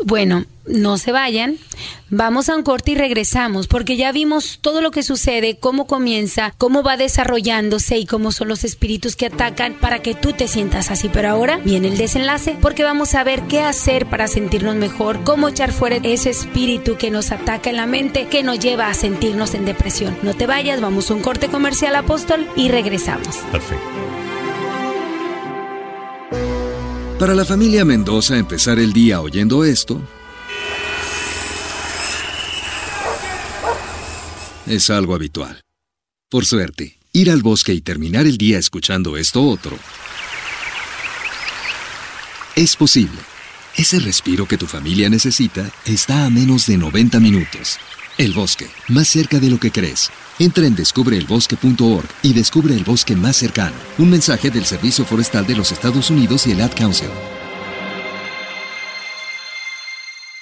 Bueno, 0.03 0.45
no 0.65 0.97
se 0.97 1.11
vayan. 1.11 1.57
Vamos 2.09 2.49
a 2.49 2.55
un 2.55 2.63
corte 2.63 2.91
y 2.91 2.95
regresamos, 2.95 3.67
porque 3.67 3.95
ya 3.95 4.11
vimos 4.11 4.59
todo 4.61 4.81
lo 4.81 4.91
que 4.91 5.01
sucede, 5.01 5.57
cómo 5.57 5.87
comienza, 5.87 6.53
cómo 6.57 6.83
va 6.83 6.97
desarrollándose 6.97 7.97
y 7.97 8.05
cómo 8.05 8.31
son 8.31 8.49
los 8.49 8.63
espíritus 8.63 9.15
que 9.15 9.27
atacan 9.27 9.75
para 9.75 9.99
que 9.99 10.13
tú 10.13 10.33
te 10.33 10.47
sientas 10.47 10.91
así. 10.91 11.09
Pero 11.09 11.29
ahora 11.29 11.57
viene 11.57 11.87
el 11.87 11.97
desenlace, 11.97 12.57
porque 12.61 12.83
vamos 12.83 13.15
a 13.15 13.23
ver 13.23 13.43
qué 13.43 13.61
hacer 13.61 14.07
para 14.07 14.27
sentirnos 14.27 14.75
mejor, 14.75 15.23
cómo 15.23 15.47
echar 15.47 15.71
fuera 15.71 15.97
ese 16.03 16.31
espíritu 16.31 16.97
que 16.97 17.11
nos 17.11 17.31
ataca 17.31 17.69
en 17.69 17.77
la 17.77 17.85
mente, 17.85 18.27
que 18.27 18.43
nos 18.43 18.59
lleva 18.59 18.87
a 18.87 18.93
sentirnos 18.93 19.53
en 19.53 19.65
depresión. 19.65 20.17
No 20.21 20.33
te 20.33 20.47
vayas, 20.47 20.81
vamos 20.81 21.09
a 21.09 21.13
un 21.13 21.21
corte 21.21 21.47
comercial, 21.47 21.95
apóstol, 21.95 22.47
y 22.55 22.69
regresamos. 22.69 23.37
Perfecto. 23.51 24.00
Para 27.21 27.35
la 27.35 27.45
familia 27.45 27.85
Mendoza 27.85 28.35
empezar 28.35 28.79
el 28.79 28.93
día 28.93 29.21
oyendo 29.21 29.63
esto 29.63 30.01
es 34.65 34.89
algo 34.89 35.13
habitual. 35.13 35.61
Por 36.31 36.47
suerte, 36.47 36.97
ir 37.13 37.29
al 37.29 37.43
bosque 37.43 37.75
y 37.75 37.81
terminar 37.81 38.25
el 38.25 38.39
día 38.39 38.57
escuchando 38.57 39.17
esto 39.17 39.43
otro 39.43 39.77
es 42.55 42.75
posible. 42.75 43.19
Ese 43.77 43.99
respiro 43.99 44.47
que 44.47 44.57
tu 44.57 44.65
familia 44.65 45.07
necesita 45.07 45.69
está 45.85 46.25
a 46.25 46.31
menos 46.31 46.65
de 46.65 46.77
90 46.77 47.19
minutos. 47.19 47.77
El 48.17 48.33
bosque, 48.33 48.65
más 48.87 49.07
cerca 49.07 49.39
de 49.39 49.51
lo 49.51 49.59
que 49.59 49.69
crees. 49.69 50.09
Entra 50.41 50.65
en 50.65 50.73
descubreelbosque.org 50.73 52.09
y 52.23 52.33
descubre 52.33 52.73
el 52.73 52.83
bosque 52.83 53.15
más 53.15 53.35
cercano. 53.35 53.75
Un 53.99 54.09
mensaje 54.09 54.49
del 54.49 54.65
Servicio 54.65 55.05
Forestal 55.05 55.45
de 55.45 55.55
los 55.55 55.71
Estados 55.71 56.09
Unidos 56.09 56.47
y 56.47 56.53
el 56.53 56.61
Ad 56.61 56.71
Council. 56.75 57.09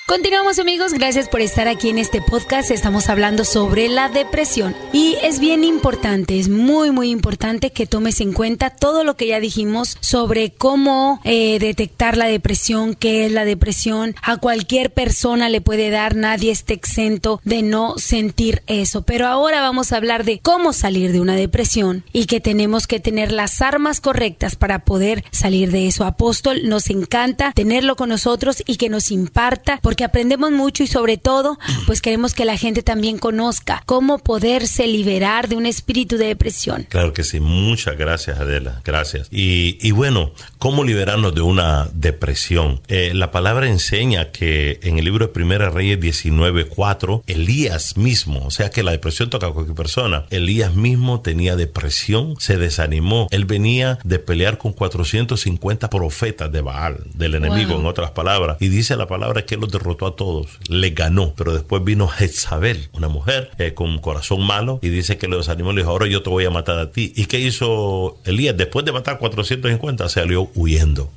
Continuamos 0.09 0.57
amigos, 0.57 0.93
gracias 0.93 1.29
por 1.29 1.39
estar 1.39 1.67
aquí 1.67 1.89
en 1.89 1.99
este 1.99 2.19
podcast. 2.19 2.71
Estamos 2.71 3.09
hablando 3.09 3.45
sobre 3.45 3.89
la 3.89 4.09
depresión 4.09 4.75
y 4.91 5.15
es 5.21 5.39
bien 5.39 5.63
importante, 5.63 6.39
es 6.39 6.49
muy 6.49 6.89
muy 6.89 7.11
importante 7.11 7.69
que 7.69 7.85
tomes 7.85 8.19
en 8.19 8.33
cuenta 8.33 8.71
todo 8.71 9.03
lo 9.03 9.15
que 9.15 9.27
ya 9.27 9.39
dijimos 9.39 9.99
sobre 9.99 10.49
cómo 10.49 11.21
eh, 11.25 11.59
detectar 11.59 12.17
la 12.17 12.25
depresión, 12.25 12.95
qué 12.95 13.27
es 13.27 13.31
la 13.31 13.45
depresión. 13.45 14.15
A 14.23 14.37
cualquier 14.37 14.91
persona 14.91 15.47
le 15.47 15.61
puede 15.61 15.91
dar, 15.91 16.15
nadie 16.15 16.49
está 16.49 16.73
exento 16.73 17.39
de 17.43 17.61
no 17.61 17.99
sentir 17.99 18.63
eso. 18.65 19.03
Pero 19.03 19.27
ahora 19.27 19.61
vamos 19.61 19.91
a 19.91 19.97
hablar 19.97 20.23
de 20.23 20.39
cómo 20.39 20.73
salir 20.73 21.11
de 21.11 21.19
una 21.19 21.35
depresión 21.35 22.03
y 22.13 22.25
que 22.25 22.39
tenemos 22.39 22.87
que 22.87 22.99
tener 22.99 23.31
las 23.31 23.61
armas 23.61 24.01
correctas 24.01 24.55
para 24.55 24.85
poder 24.85 25.23
salir 25.29 25.69
de 25.69 25.85
eso. 25.85 26.03
Apóstol, 26.03 26.67
nos 26.67 26.89
encanta 26.89 27.51
tenerlo 27.51 27.95
con 27.95 28.09
nosotros 28.09 28.63
y 28.65 28.77
que 28.77 28.89
nos 28.89 29.11
imparta 29.11 29.77
porque 29.83 29.98
que 29.99 30.05
aprendemos 30.05 30.51
mucho 30.51 30.81
y 30.81 30.87
sobre 30.87 31.17
todo, 31.17 31.59
pues 31.85 32.01
queremos 32.01 32.33
que 32.33 32.45
la 32.45 32.55
gente 32.55 32.83
también 32.83 33.17
conozca 33.17 33.83
cómo 33.85 34.19
poderse 34.19 34.87
liberar 34.87 35.49
de 35.49 35.57
un 35.57 35.65
espíritu 35.65 36.15
de 36.15 36.27
depresión. 36.27 36.87
Claro 36.87 37.11
que 37.11 37.25
sí, 37.25 37.41
muchas 37.41 37.97
gracias 37.97 38.39
Adela, 38.39 38.81
gracias. 38.85 39.27
Y, 39.29 39.91
bueno, 39.91 40.31
¿cómo 40.57 40.85
liberarnos 40.85 41.35
de 41.35 41.41
una 41.41 41.89
depresión? 41.91 42.79
Eh, 42.87 43.11
la 43.13 43.31
palabra 43.31 43.67
enseña 43.67 44.31
que 44.31 44.79
en 44.83 44.99
el 44.99 45.03
libro 45.03 45.27
de 45.27 45.33
Primera 45.33 45.69
Reyes 45.69 45.99
19.4, 45.99 47.23
Elías 47.27 47.97
mismo, 47.97 48.45
o 48.45 48.51
sea 48.51 48.69
que 48.69 48.83
la 48.83 48.91
depresión 48.91 49.29
toca 49.29 49.47
a 49.47 49.51
cualquier 49.51 49.75
persona, 49.75 50.27
Elías 50.29 50.75
mismo 50.75 51.19
tenía 51.19 51.57
depresión, 51.57 52.35
se 52.39 52.55
desanimó, 52.55 53.27
él 53.31 53.43
venía 53.43 53.99
de 54.05 54.19
pelear 54.19 54.57
con 54.57 54.71
450 54.71 55.89
profetas 55.89 56.49
de 56.49 56.61
Baal, 56.61 57.03
del 57.15 57.35
enemigo 57.35 57.77
en 57.77 57.85
otras 57.85 58.11
palabras, 58.11 58.55
y 58.61 58.69
dice 58.69 58.95
la 58.95 59.05
palabra 59.05 59.45
que 59.45 59.57
los 59.57 59.69
derrotó 59.69 59.88
derrotó 59.89 60.07
a 60.07 60.15
todos, 60.15 60.59
le 60.67 60.91
ganó, 60.91 61.33
pero 61.35 61.53
después 61.53 61.83
vino 61.83 62.07
Jezabel, 62.07 62.89
una 62.93 63.07
mujer 63.07 63.51
eh, 63.57 63.73
con 63.73 63.89
un 63.89 63.99
corazón 63.99 64.45
malo, 64.45 64.79
y 64.81 64.89
dice 64.89 65.17
que 65.17 65.27
los 65.27 65.49
animales 65.49 65.77
le 65.77 65.81
dijo, 65.81 65.91
ahora 65.91 66.07
yo 66.07 66.21
te 66.21 66.29
voy 66.29 66.45
a 66.45 66.51
matar 66.51 66.77
a 66.77 66.91
ti. 66.91 67.11
¿Y 67.15 67.25
qué 67.25 67.39
hizo 67.39 68.17
Elías? 68.25 68.55
Después 68.55 68.85
de 68.85 68.91
matar 68.91 69.17
450, 69.17 70.07
salió 70.09 70.49
huyendo. 70.53 71.11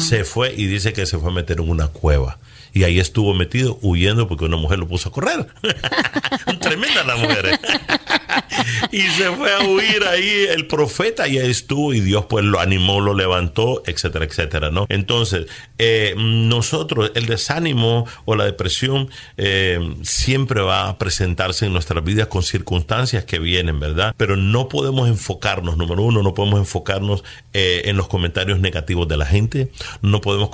Se 0.00 0.24
fue 0.24 0.54
y 0.54 0.66
dice 0.66 0.92
que 0.92 1.04
se 1.06 1.18
fue 1.18 1.30
a 1.30 1.32
meter 1.32 1.60
en 1.60 1.68
una 1.68 1.88
cueva 1.88 2.38
y 2.72 2.84
ahí 2.84 3.00
estuvo 3.00 3.34
metido 3.34 3.78
huyendo 3.82 4.28
porque 4.28 4.44
una 4.44 4.56
mujer 4.56 4.78
lo 4.78 4.86
puso 4.86 5.08
a 5.08 5.12
correr. 5.12 5.46
Tremenda 6.60 7.02
la 7.04 7.16
mujer. 7.16 7.46
¿eh? 7.46 7.58
Y 8.90 9.02
se 9.02 9.30
fue 9.32 9.52
a 9.52 9.60
huir 9.60 10.04
ahí 10.04 10.46
el 10.50 10.66
profeta 10.66 11.28
y 11.28 11.38
ahí 11.38 11.50
estuvo 11.50 11.92
y 11.94 12.00
Dios 12.00 12.26
pues 12.28 12.44
lo 12.44 12.60
animó, 12.60 13.00
lo 13.00 13.14
levantó, 13.14 13.82
etcétera, 13.86 14.24
etcétera, 14.24 14.70
¿no? 14.70 14.86
Entonces, 14.88 15.46
eh, 15.78 16.14
nosotros, 16.16 17.12
el 17.14 17.26
desánimo 17.26 18.06
o 18.24 18.36
la 18.36 18.44
depresión 18.44 19.10
eh, 19.36 19.78
siempre 20.02 20.60
va 20.60 20.88
a 20.88 20.98
presentarse 20.98 21.66
en 21.66 21.72
nuestras 21.72 22.02
vidas 22.04 22.28
con 22.28 22.42
circunstancias 22.42 23.24
que 23.24 23.38
vienen, 23.38 23.80
¿verdad? 23.80 24.14
Pero 24.16 24.36
no 24.36 24.68
podemos 24.68 25.08
enfocarnos, 25.08 25.76
número 25.76 26.02
uno, 26.02 26.22
no 26.22 26.34
podemos 26.34 26.60
enfocarnos 26.60 27.24
en 27.52 27.96
los 27.96 28.08
comentarios 28.08 28.60
negativos 28.60 29.08
de 29.08 29.16
la 29.16 29.26
gente, 29.26 29.70
no 30.00 30.20
podemos 30.20 30.50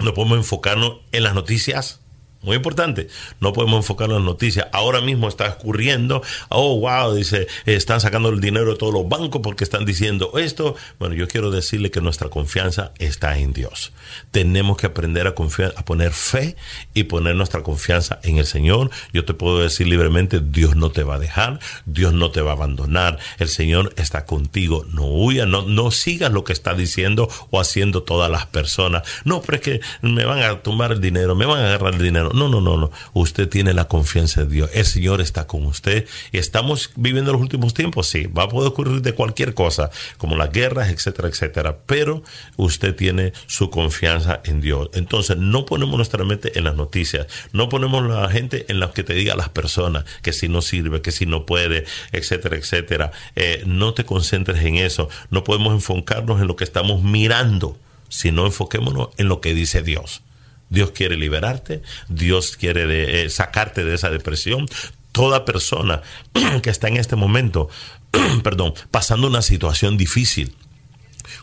no 0.00 0.14
podemos 0.14 0.38
enfocarnos 0.38 0.96
en 1.12 1.22
las 1.22 1.34
noticias 1.34 2.00
muy 2.42 2.56
importante, 2.56 3.08
no 3.40 3.52
podemos 3.52 3.78
enfocarnos 3.78 4.18
en 4.18 4.24
noticias. 4.24 4.66
Ahora 4.72 5.02
mismo 5.02 5.28
está 5.28 5.48
ocurriendo, 5.50 6.22
oh, 6.48 6.80
wow, 6.80 7.14
dice, 7.14 7.46
están 7.66 8.00
sacando 8.00 8.30
el 8.30 8.40
dinero 8.40 8.70
de 8.72 8.76
todos 8.76 8.94
los 8.94 9.08
bancos 9.08 9.42
porque 9.42 9.62
están 9.62 9.84
diciendo 9.84 10.32
esto. 10.38 10.74
Bueno, 10.98 11.14
yo 11.14 11.28
quiero 11.28 11.50
decirle 11.50 11.90
que 11.90 12.00
nuestra 12.00 12.30
confianza 12.30 12.92
está 12.98 13.36
en 13.38 13.52
Dios. 13.52 13.92
Tenemos 14.30 14.78
que 14.78 14.86
aprender 14.86 15.26
a 15.26 15.34
confiar, 15.34 15.74
a 15.76 15.84
poner 15.84 16.12
fe 16.12 16.56
y 16.94 17.04
poner 17.04 17.34
nuestra 17.34 17.62
confianza 17.62 18.20
en 18.22 18.38
el 18.38 18.46
Señor. 18.46 18.90
Yo 19.12 19.26
te 19.26 19.34
puedo 19.34 19.60
decir 19.60 19.86
libremente, 19.86 20.40
Dios 20.40 20.76
no 20.76 20.90
te 20.90 21.02
va 21.02 21.16
a 21.16 21.18
dejar, 21.18 21.60
Dios 21.84 22.14
no 22.14 22.30
te 22.30 22.40
va 22.40 22.52
a 22.52 22.54
abandonar, 22.54 23.18
el 23.38 23.48
Señor 23.48 23.92
está 23.96 24.24
contigo. 24.24 24.86
No 24.92 25.04
huya, 25.04 25.44
no, 25.44 25.62
no 25.62 25.90
sigas 25.90 26.32
lo 26.32 26.44
que 26.44 26.54
está 26.54 26.74
diciendo 26.74 27.28
o 27.50 27.60
haciendo 27.60 28.02
todas 28.02 28.30
las 28.30 28.46
personas. 28.46 29.02
No, 29.24 29.42
pero 29.42 29.56
es 29.56 29.62
que 29.62 29.80
me 30.00 30.24
van 30.24 30.42
a 30.42 30.62
tumbar 30.62 30.92
el 30.92 31.02
dinero, 31.02 31.34
me 31.34 31.44
van 31.44 31.60
a 31.60 31.66
agarrar 31.66 31.94
el 31.94 32.02
dinero. 32.02 32.29
No, 32.34 32.48
no, 32.48 32.60
no, 32.60 32.76
no. 32.76 32.90
Usted 33.12 33.48
tiene 33.48 33.74
la 33.74 33.86
confianza 33.86 34.44
de 34.44 34.50
Dios. 34.50 34.70
El 34.74 34.84
Señor 34.84 35.20
está 35.20 35.46
con 35.46 35.66
usted. 35.66 36.06
Estamos 36.32 36.90
viviendo 36.96 37.32
los 37.32 37.40
últimos 37.40 37.74
tiempos, 37.74 38.06
sí. 38.06 38.26
Va 38.26 38.44
a 38.44 38.48
poder 38.48 38.68
ocurrir 38.68 39.02
de 39.02 39.14
cualquier 39.14 39.54
cosa, 39.54 39.90
como 40.18 40.36
las 40.36 40.52
guerras, 40.52 40.90
etcétera, 40.90 41.28
etcétera. 41.28 41.78
Pero 41.86 42.22
usted 42.56 42.94
tiene 42.94 43.32
su 43.46 43.70
confianza 43.70 44.40
en 44.44 44.60
Dios. 44.60 44.90
Entonces, 44.94 45.36
no 45.36 45.66
ponemos 45.66 45.96
nuestra 45.96 46.24
mente 46.24 46.58
en 46.58 46.64
las 46.64 46.76
noticias. 46.76 47.26
No 47.52 47.68
ponemos 47.68 48.06
la 48.08 48.28
gente 48.30 48.66
en 48.68 48.80
las 48.80 48.90
que 48.90 49.02
te 49.02 49.14
diga 49.14 49.34
las 49.36 49.48
personas 49.48 50.04
que 50.22 50.32
si 50.32 50.48
no 50.48 50.62
sirve, 50.62 51.02
que 51.02 51.12
si 51.12 51.26
no 51.26 51.46
puede, 51.46 51.84
etcétera, 52.12 52.56
etcétera. 52.56 53.12
Eh, 53.36 53.62
no 53.66 53.94
te 53.94 54.04
concentres 54.04 54.62
en 54.64 54.76
eso. 54.76 55.08
No 55.30 55.44
podemos 55.44 55.72
enfocarnos 55.72 56.40
en 56.40 56.46
lo 56.46 56.56
que 56.56 56.64
estamos 56.64 57.02
mirando, 57.02 57.76
sino 58.08 58.46
enfoquémonos 58.46 59.08
en 59.16 59.28
lo 59.28 59.40
que 59.40 59.54
dice 59.54 59.82
Dios. 59.82 60.22
Dios 60.70 60.92
quiere 60.92 61.16
liberarte, 61.16 61.82
Dios 62.08 62.56
quiere 62.56 63.24
eh, 63.24 63.28
sacarte 63.28 63.84
de 63.84 63.94
esa 63.94 64.10
depresión. 64.10 64.66
Toda 65.12 65.44
persona 65.44 66.02
que 66.62 66.70
está 66.70 66.88
en 66.88 66.96
este 66.96 67.16
momento, 67.16 67.68
perdón, 68.42 68.74
pasando 68.90 69.26
una 69.26 69.42
situación 69.42 69.98
difícil, 69.98 70.54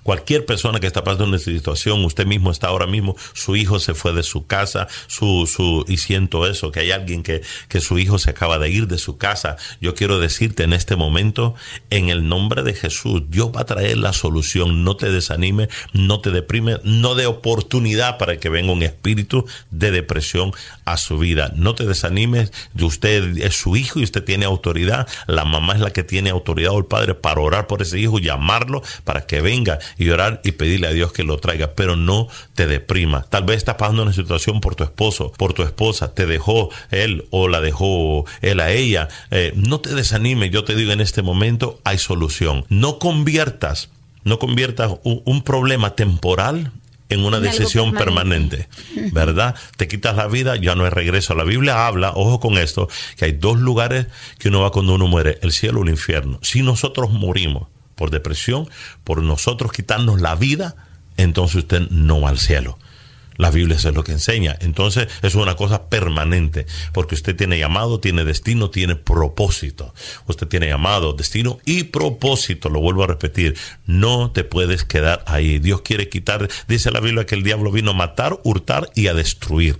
Cualquier 0.08 0.46
persona 0.46 0.80
que 0.80 0.88
está 0.88 1.04
pasando 1.04 1.26
en 1.26 1.34
esta 1.34 1.52
situación, 1.52 2.06
usted 2.06 2.26
mismo 2.26 2.50
está 2.50 2.68
ahora 2.68 2.88
mismo, 2.88 3.18
su 3.34 3.58
hijo 3.58 3.78
se 3.78 3.94
fue 3.94 4.14
de 4.14 4.24
su 4.24 4.48
casa, 4.48 4.88
su, 5.08 5.46
su, 5.54 5.84
y 5.86 5.98
siento 5.98 6.48
eso, 6.48 6.72
que 6.72 6.80
hay 6.80 6.92
alguien 6.92 7.24
que, 7.24 7.42
que 7.68 7.82
su 7.82 8.00
hijo 8.00 8.18
se 8.18 8.30
acaba 8.30 8.58
de 8.58 8.70
ir 8.70 8.88
de 8.88 9.00
su 9.00 9.18
casa. 9.18 9.58
Yo 9.82 9.96
quiero 9.96 10.18
decirte 10.18 10.64
en 10.64 10.72
este 10.72 10.96
momento, 10.96 11.56
en 11.90 12.08
el 12.08 12.30
nombre 12.30 12.64
de 12.64 12.74
Jesús, 12.74 13.24
Dios 13.28 13.52
va 13.54 13.64
a 13.64 13.66
traer 13.66 13.98
la 13.98 14.14
solución. 14.14 14.86
No 14.86 14.96
te 14.96 15.12
desanime, 15.12 15.68
no 15.92 16.22
te 16.22 16.32
deprime, 16.32 16.78
no 16.86 17.14
de 17.14 17.26
oportunidad 17.26 18.18
para 18.18 18.38
que 18.38 18.48
venga 18.48 18.72
un 18.72 18.84
espíritu 18.84 19.46
de 19.72 19.92
depresión 19.92 20.54
a 20.86 20.96
su 20.96 21.18
vida. 21.18 21.52
No 21.54 21.76
te 21.76 21.86
desanimes, 21.86 22.54
usted 22.80 23.40
es 23.40 23.58
su 23.58 23.76
hijo 23.76 24.00
y 24.00 24.04
usted 24.04 24.24
tiene 24.24 24.46
autoridad. 24.46 25.06
La 25.26 25.44
mamá 25.44 25.74
es 25.74 25.82
la 25.82 25.92
que 25.92 26.04
tiene 26.04 26.30
autoridad 26.30 26.72
o 26.72 26.78
el 26.78 26.86
padre 26.86 27.14
para 27.14 27.42
orar 27.42 27.68
por 27.68 27.82
ese 27.82 28.00
hijo, 28.00 28.20
llamarlo 28.20 28.82
para 29.04 29.26
que 29.26 29.42
venga 29.42 29.80
y 29.98 30.10
orar 30.10 30.42
y 30.44 30.52
pedirle 30.52 30.88
a 30.88 30.92
Dios 30.92 31.12
que 31.12 31.24
lo 31.24 31.38
traiga, 31.38 31.74
pero 31.76 31.96
no 31.96 32.28
te 32.56 32.68
deprima. 32.68 33.24
Tal 33.24 33.44
vez 33.44 33.58
estás 33.58 33.76
pasando 33.76 34.04
una 34.04 34.14
situación 34.14 34.62
por 34.62 34.76
tu 34.76 34.84
esposo, 34.84 35.32
por 35.38 35.54
tu 35.54 35.64
esposa, 35.64 36.14
te 36.14 36.26
dejó 36.26 36.70
él 36.92 37.26
o 37.32 37.48
la 37.48 37.62
dejó 37.62 38.26
él 38.42 38.60
a 38.60 38.72
ella. 38.72 39.08
Eh, 39.32 39.54
no 39.56 39.80
te 39.80 39.94
desanimes, 39.94 40.52
yo 40.52 40.64
te 40.64 40.76
digo 40.76 40.92
en 40.92 41.02
este 41.02 41.22
momento 41.22 41.80
hay 41.84 41.98
solución. 41.98 42.66
No 42.70 43.00
conviertas, 43.00 43.90
no 44.24 44.40
conviertas 44.40 44.92
un, 45.04 45.42
problema 45.44 45.96
temporal 45.96 46.72
en 47.10 47.24
una 47.24 47.40
decisión 47.40 47.94
permanente. 47.94 48.68
¿verdad? 49.12 49.56
Te 49.78 49.88
quitas 49.88 50.16
la 50.16 50.28
vida, 50.28 50.56
ya 50.58 50.76
no 50.76 50.84
hay 50.84 50.90
regreso. 50.90 51.34
La 51.36 51.44
Biblia 51.44 51.88
habla, 51.88 52.12
ojo 52.16 52.40
con 52.40 52.58
esto, 52.58 52.90
que 53.18 53.26
hay 53.26 53.32
dos 53.32 53.60
lugares 53.60 54.08
que 54.40 54.50
uno 54.50 54.62
va 54.62 54.72
cuando 54.72 54.96
uno 54.96 55.08
muere, 55.08 55.40
el 55.42 55.52
cielo 55.52 55.80
o 55.80 55.84
el 55.84 55.90
infierno. 55.90 56.40
Si 56.42 56.62
nosotros 56.62 57.12
morimos 57.12 57.68
por 57.98 58.12
depresión, 58.12 58.70
por 59.04 59.22
nosotros 59.22 59.74
quitarnos 59.74 60.22
la 60.22 60.36
vida, 60.36 60.76
entonces 61.18 61.58
usted 61.58 61.90
no 61.90 62.22
va 62.22 62.30
al 62.30 62.40
cielo. 62.40 62.78
La 63.38 63.52
Biblia 63.52 63.76
es 63.78 63.84
lo 63.86 64.04
que 64.04 64.12
enseña. 64.12 64.58
Entonces 64.62 65.08
es 65.22 65.36
una 65.36 65.56
cosa 65.56 65.90
permanente, 65.90 66.66
porque 66.92 67.16
usted 67.16 67.36
tiene 67.36 67.60
llamado, 67.60 68.00
tiene 68.00 68.26
destino, 68.26 68.70
tiene 68.70 68.96
propósito. 68.96 69.94
Usted 70.26 70.48
tiene 70.48 70.68
llamado, 70.68 71.14
destino 71.14 71.60
y 71.64 71.86
propósito. 71.86 72.70
Lo 72.70 72.80
vuelvo 72.80 73.04
a 73.04 73.08
repetir. 73.08 73.56
No 73.86 74.32
te 74.32 74.44
puedes 74.44 74.84
quedar 74.84 75.24
ahí. 75.28 75.60
Dios 75.60 75.82
quiere 75.82 76.10
quitar, 76.10 76.48
dice 76.68 76.92
la 76.92 77.00
Biblia 77.00 77.26
que 77.26 77.36
el 77.36 77.44
diablo 77.44 77.72
vino 77.72 77.92
a 77.92 77.96
matar, 77.96 78.40
hurtar 78.44 78.90
y 78.96 79.08
a 79.08 79.14
destruir. 79.14 79.78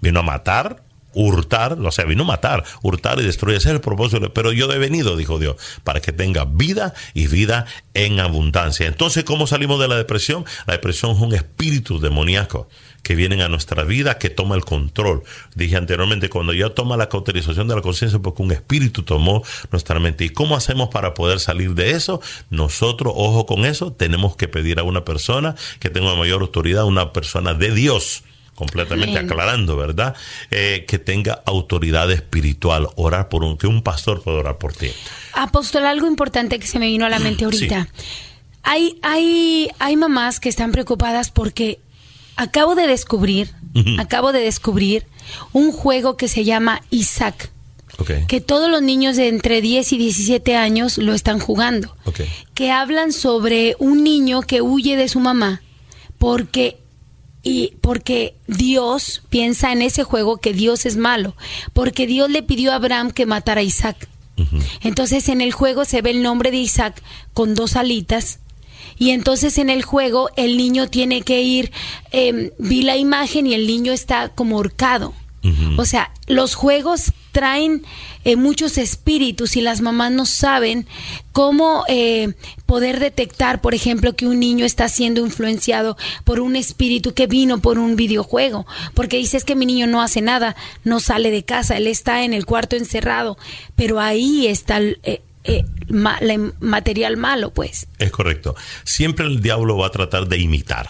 Vino 0.00 0.20
a 0.20 0.22
matar, 0.22 0.84
hurtar, 1.16 1.78
o 1.80 1.90
sea, 1.90 2.04
vino 2.04 2.22
a 2.22 2.26
matar, 2.26 2.62
hurtar 2.82 3.18
y 3.18 3.24
destruir. 3.24 3.56
Ese 3.56 3.70
es 3.70 3.74
el 3.74 3.80
propósito. 3.80 4.32
Pero 4.32 4.52
yo 4.52 4.70
he 4.70 4.78
venido, 4.78 5.16
dijo 5.16 5.38
Dios, 5.38 5.56
para 5.82 6.00
que 6.00 6.12
tenga 6.12 6.44
vida 6.44 6.94
y 7.14 7.26
vida 7.26 7.66
en 7.94 8.20
abundancia. 8.20 8.86
Entonces, 8.86 9.24
¿cómo 9.24 9.46
salimos 9.46 9.80
de 9.80 9.88
la 9.88 9.96
depresión? 9.96 10.44
La 10.66 10.74
depresión 10.74 11.12
es 11.12 11.18
un 11.18 11.34
espíritu 11.34 11.98
demoníaco 11.98 12.68
que 13.02 13.14
vienen 13.14 13.40
a 13.40 13.48
nuestra 13.48 13.84
vida, 13.84 14.18
que 14.18 14.30
toma 14.30 14.56
el 14.56 14.64
control. 14.64 15.22
Dije 15.54 15.76
anteriormente, 15.76 16.28
cuando 16.28 16.52
ya 16.52 16.70
toma 16.70 16.96
la 16.96 17.08
cauterización 17.08 17.68
de 17.68 17.76
la 17.76 17.80
conciencia, 17.80 18.18
porque 18.18 18.42
un 18.42 18.52
espíritu 18.52 19.04
tomó 19.04 19.42
nuestra 19.70 19.98
mente. 20.00 20.24
¿Y 20.24 20.30
cómo 20.30 20.56
hacemos 20.56 20.88
para 20.88 21.14
poder 21.14 21.40
salir 21.40 21.74
de 21.74 21.92
eso? 21.92 22.20
Nosotros, 22.50 23.12
ojo 23.16 23.46
con 23.46 23.64
eso, 23.64 23.92
tenemos 23.92 24.36
que 24.36 24.48
pedir 24.48 24.80
a 24.80 24.82
una 24.82 25.04
persona 25.04 25.54
que 25.78 25.88
tenga 25.88 26.14
mayor 26.16 26.42
autoridad, 26.42 26.84
una 26.84 27.12
persona 27.12 27.54
de 27.54 27.70
Dios, 27.72 28.24
completamente 28.56 29.18
aclarando, 29.18 29.76
¿verdad? 29.76 30.16
Eh, 30.50 30.84
que 30.88 30.98
tenga 30.98 31.42
autoridad 31.46 32.10
espiritual, 32.10 32.88
orar 32.96 33.28
por 33.28 33.44
un, 33.44 33.56
que 33.56 33.68
un 33.68 33.82
pastor 33.82 34.22
pueda 34.22 34.38
orar 34.38 34.58
por 34.58 34.72
ti. 34.72 34.90
Apóstol, 35.34 35.86
algo 35.86 36.08
importante 36.08 36.58
que 36.58 36.66
se 36.66 36.80
me 36.80 36.86
vino 36.86 37.06
a 37.06 37.08
la 37.08 37.20
mente 37.20 37.44
ahorita. 37.44 37.88
Hay, 38.64 38.98
hay, 39.02 39.70
hay 39.78 39.96
mamás 39.96 40.40
que 40.40 40.48
están 40.48 40.72
preocupadas 40.72 41.30
porque 41.30 41.78
acabo 42.34 42.74
de 42.74 42.88
descubrir, 42.88 43.52
acabo 43.98 44.32
de 44.32 44.40
descubrir 44.40 45.06
un 45.52 45.70
juego 45.70 46.16
que 46.16 46.26
se 46.26 46.44
llama 46.44 46.82
Isaac. 46.90 47.50
Que 48.28 48.42
todos 48.42 48.70
los 48.70 48.82
niños 48.82 49.16
de 49.16 49.28
entre 49.28 49.62
10 49.62 49.92
y 49.92 49.98
17 49.98 50.54
años 50.56 50.98
lo 50.98 51.14
están 51.14 51.38
jugando. 51.38 51.96
Que 52.54 52.70
hablan 52.70 53.12
sobre 53.12 53.74
un 53.78 54.02
niño 54.02 54.42
que 54.42 54.60
huye 54.60 54.96
de 54.96 55.08
su 55.08 55.20
mamá 55.20 55.62
porque 56.18 56.78
y 57.46 57.74
porque 57.80 58.34
Dios 58.48 59.22
piensa 59.28 59.70
en 59.70 59.80
ese 59.80 60.02
juego 60.02 60.38
que 60.38 60.52
Dios 60.52 60.84
es 60.84 60.96
malo, 60.96 61.36
porque 61.72 62.08
Dios 62.08 62.28
le 62.28 62.42
pidió 62.42 62.72
a 62.72 62.74
Abraham 62.74 63.12
que 63.12 63.24
matara 63.24 63.60
a 63.60 63.64
Isaac. 63.64 64.08
Entonces 64.82 65.28
en 65.28 65.40
el 65.40 65.52
juego 65.52 65.84
se 65.84 66.02
ve 66.02 66.10
el 66.10 66.22
nombre 66.22 66.50
de 66.50 66.56
Isaac 66.56 67.00
con 67.34 67.54
dos 67.54 67.76
alitas 67.76 68.40
y 68.98 69.10
entonces 69.10 69.58
en 69.58 69.70
el 69.70 69.84
juego 69.84 70.28
el 70.36 70.56
niño 70.56 70.88
tiene 70.88 71.22
que 71.22 71.40
ir, 71.42 71.70
em, 72.10 72.50
vi 72.58 72.82
la 72.82 72.96
imagen 72.96 73.46
y 73.46 73.54
el 73.54 73.68
niño 73.68 73.92
está 73.92 74.28
como 74.28 74.56
horcado. 74.56 75.14
O 75.76 75.84
sea, 75.84 76.10
los 76.26 76.56
juegos 76.56 77.12
traen 77.36 77.84
eh, 78.24 78.34
muchos 78.34 78.78
espíritus 78.78 79.56
y 79.56 79.60
las 79.60 79.82
mamás 79.82 80.10
no 80.10 80.24
saben 80.24 80.86
cómo 81.32 81.84
eh, 81.86 82.32
poder 82.64 82.98
detectar, 82.98 83.60
por 83.60 83.74
ejemplo, 83.74 84.16
que 84.16 84.26
un 84.26 84.40
niño 84.40 84.64
está 84.64 84.88
siendo 84.88 85.20
influenciado 85.20 85.98
por 86.24 86.40
un 86.40 86.56
espíritu 86.56 87.12
que 87.12 87.26
vino 87.26 87.58
por 87.58 87.78
un 87.78 87.94
videojuego. 87.94 88.66
Porque 88.94 89.18
dices 89.18 89.44
que 89.44 89.54
mi 89.54 89.66
niño 89.66 89.86
no 89.86 90.00
hace 90.00 90.22
nada, 90.22 90.56
no 90.82 90.98
sale 90.98 91.30
de 91.30 91.44
casa, 91.44 91.76
él 91.76 91.88
está 91.88 92.24
en 92.24 92.32
el 92.32 92.46
cuarto 92.46 92.74
encerrado, 92.74 93.36
pero 93.74 94.00
ahí 94.00 94.46
está 94.46 94.78
el, 94.78 94.98
eh, 95.02 95.20
eh, 95.44 95.66
material 96.58 97.18
malo, 97.18 97.52
pues. 97.52 97.86
Es 97.98 98.10
correcto. 98.10 98.56
Siempre 98.84 99.26
el 99.26 99.42
diablo 99.42 99.76
va 99.76 99.88
a 99.88 99.90
tratar 99.90 100.26
de 100.26 100.38
imitar 100.38 100.88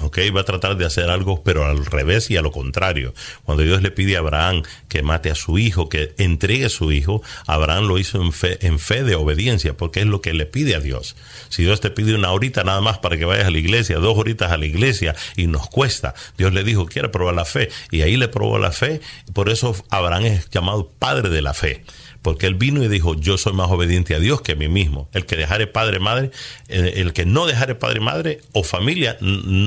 ¿ok? 0.00 0.18
Va 0.34 0.42
a 0.42 0.44
tratar 0.44 0.76
de 0.76 0.84
hacer 0.84 1.10
algo, 1.10 1.42
pero 1.42 1.64
al 1.64 1.84
revés 1.86 2.30
y 2.30 2.36
a 2.36 2.42
lo 2.42 2.50
contrario. 2.50 3.14
Cuando 3.44 3.62
Dios 3.62 3.82
le 3.82 3.90
pide 3.90 4.16
a 4.16 4.20
Abraham 4.20 4.62
que 4.88 5.02
mate 5.02 5.30
a 5.30 5.34
su 5.34 5.58
hijo, 5.58 5.88
que 5.88 6.14
entregue 6.18 6.66
a 6.66 6.70
su 6.70 6.92
hijo, 6.92 7.22
Abraham 7.46 7.86
lo 7.86 7.98
hizo 7.98 8.20
en 8.20 8.32
fe, 8.32 8.64
en 8.66 8.78
fe 8.78 9.02
de 9.02 9.14
obediencia, 9.14 9.76
porque 9.76 10.00
es 10.00 10.06
lo 10.06 10.20
que 10.20 10.34
le 10.34 10.46
pide 10.46 10.74
a 10.74 10.80
Dios. 10.80 11.16
Si 11.48 11.62
Dios 11.62 11.80
te 11.80 11.90
pide 11.90 12.14
una 12.14 12.32
horita 12.32 12.64
nada 12.64 12.80
más 12.80 12.98
para 12.98 13.16
que 13.16 13.24
vayas 13.24 13.46
a 13.46 13.50
la 13.50 13.58
iglesia, 13.58 13.98
dos 13.98 14.16
horitas 14.16 14.52
a 14.52 14.56
la 14.56 14.66
iglesia 14.66 15.14
y 15.36 15.46
nos 15.46 15.68
cuesta, 15.68 16.14
Dios 16.36 16.52
le 16.52 16.64
dijo, 16.64 16.86
quiere 16.86 17.08
probar 17.08 17.34
la 17.34 17.44
fe, 17.44 17.68
y 17.90 18.02
ahí 18.02 18.16
le 18.16 18.28
probó 18.28 18.58
la 18.58 18.72
fe, 18.72 19.00
por 19.32 19.48
eso 19.48 19.76
Abraham 19.90 20.26
es 20.26 20.50
llamado 20.50 20.90
padre 20.98 21.28
de 21.28 21.42
la 21.42 21.54
fe 21.54 21.84
porque 22.24 22.46
él 22.46 22.54
vino 22.54 22.82
y 22.82 22.88
dijo, 22.88 23.14
yo 23.14 23.36
soy 23.36 23.52
más 23.52 23.70
obediente 23.70 24.14
a 24.14 24.18
Dios 24.18 24.40
que 24.40 24.52
a 24.52 24.54
mí 24.54 24.66
mismo. 24.66 25.10
El 25.12 25.26
que 25.26 25.36
dejare 25.36 25.66
padre, 25.66 25.98
madre, 25.98 26.30
el 26.68 27.12
que 27.12 27.26
no 27.26 27.44
dejare 27.44 27.74
padre, 27.74 28.00
madre, 28.00 28.40
o 28.52 28.64
familia, 28.64 29.18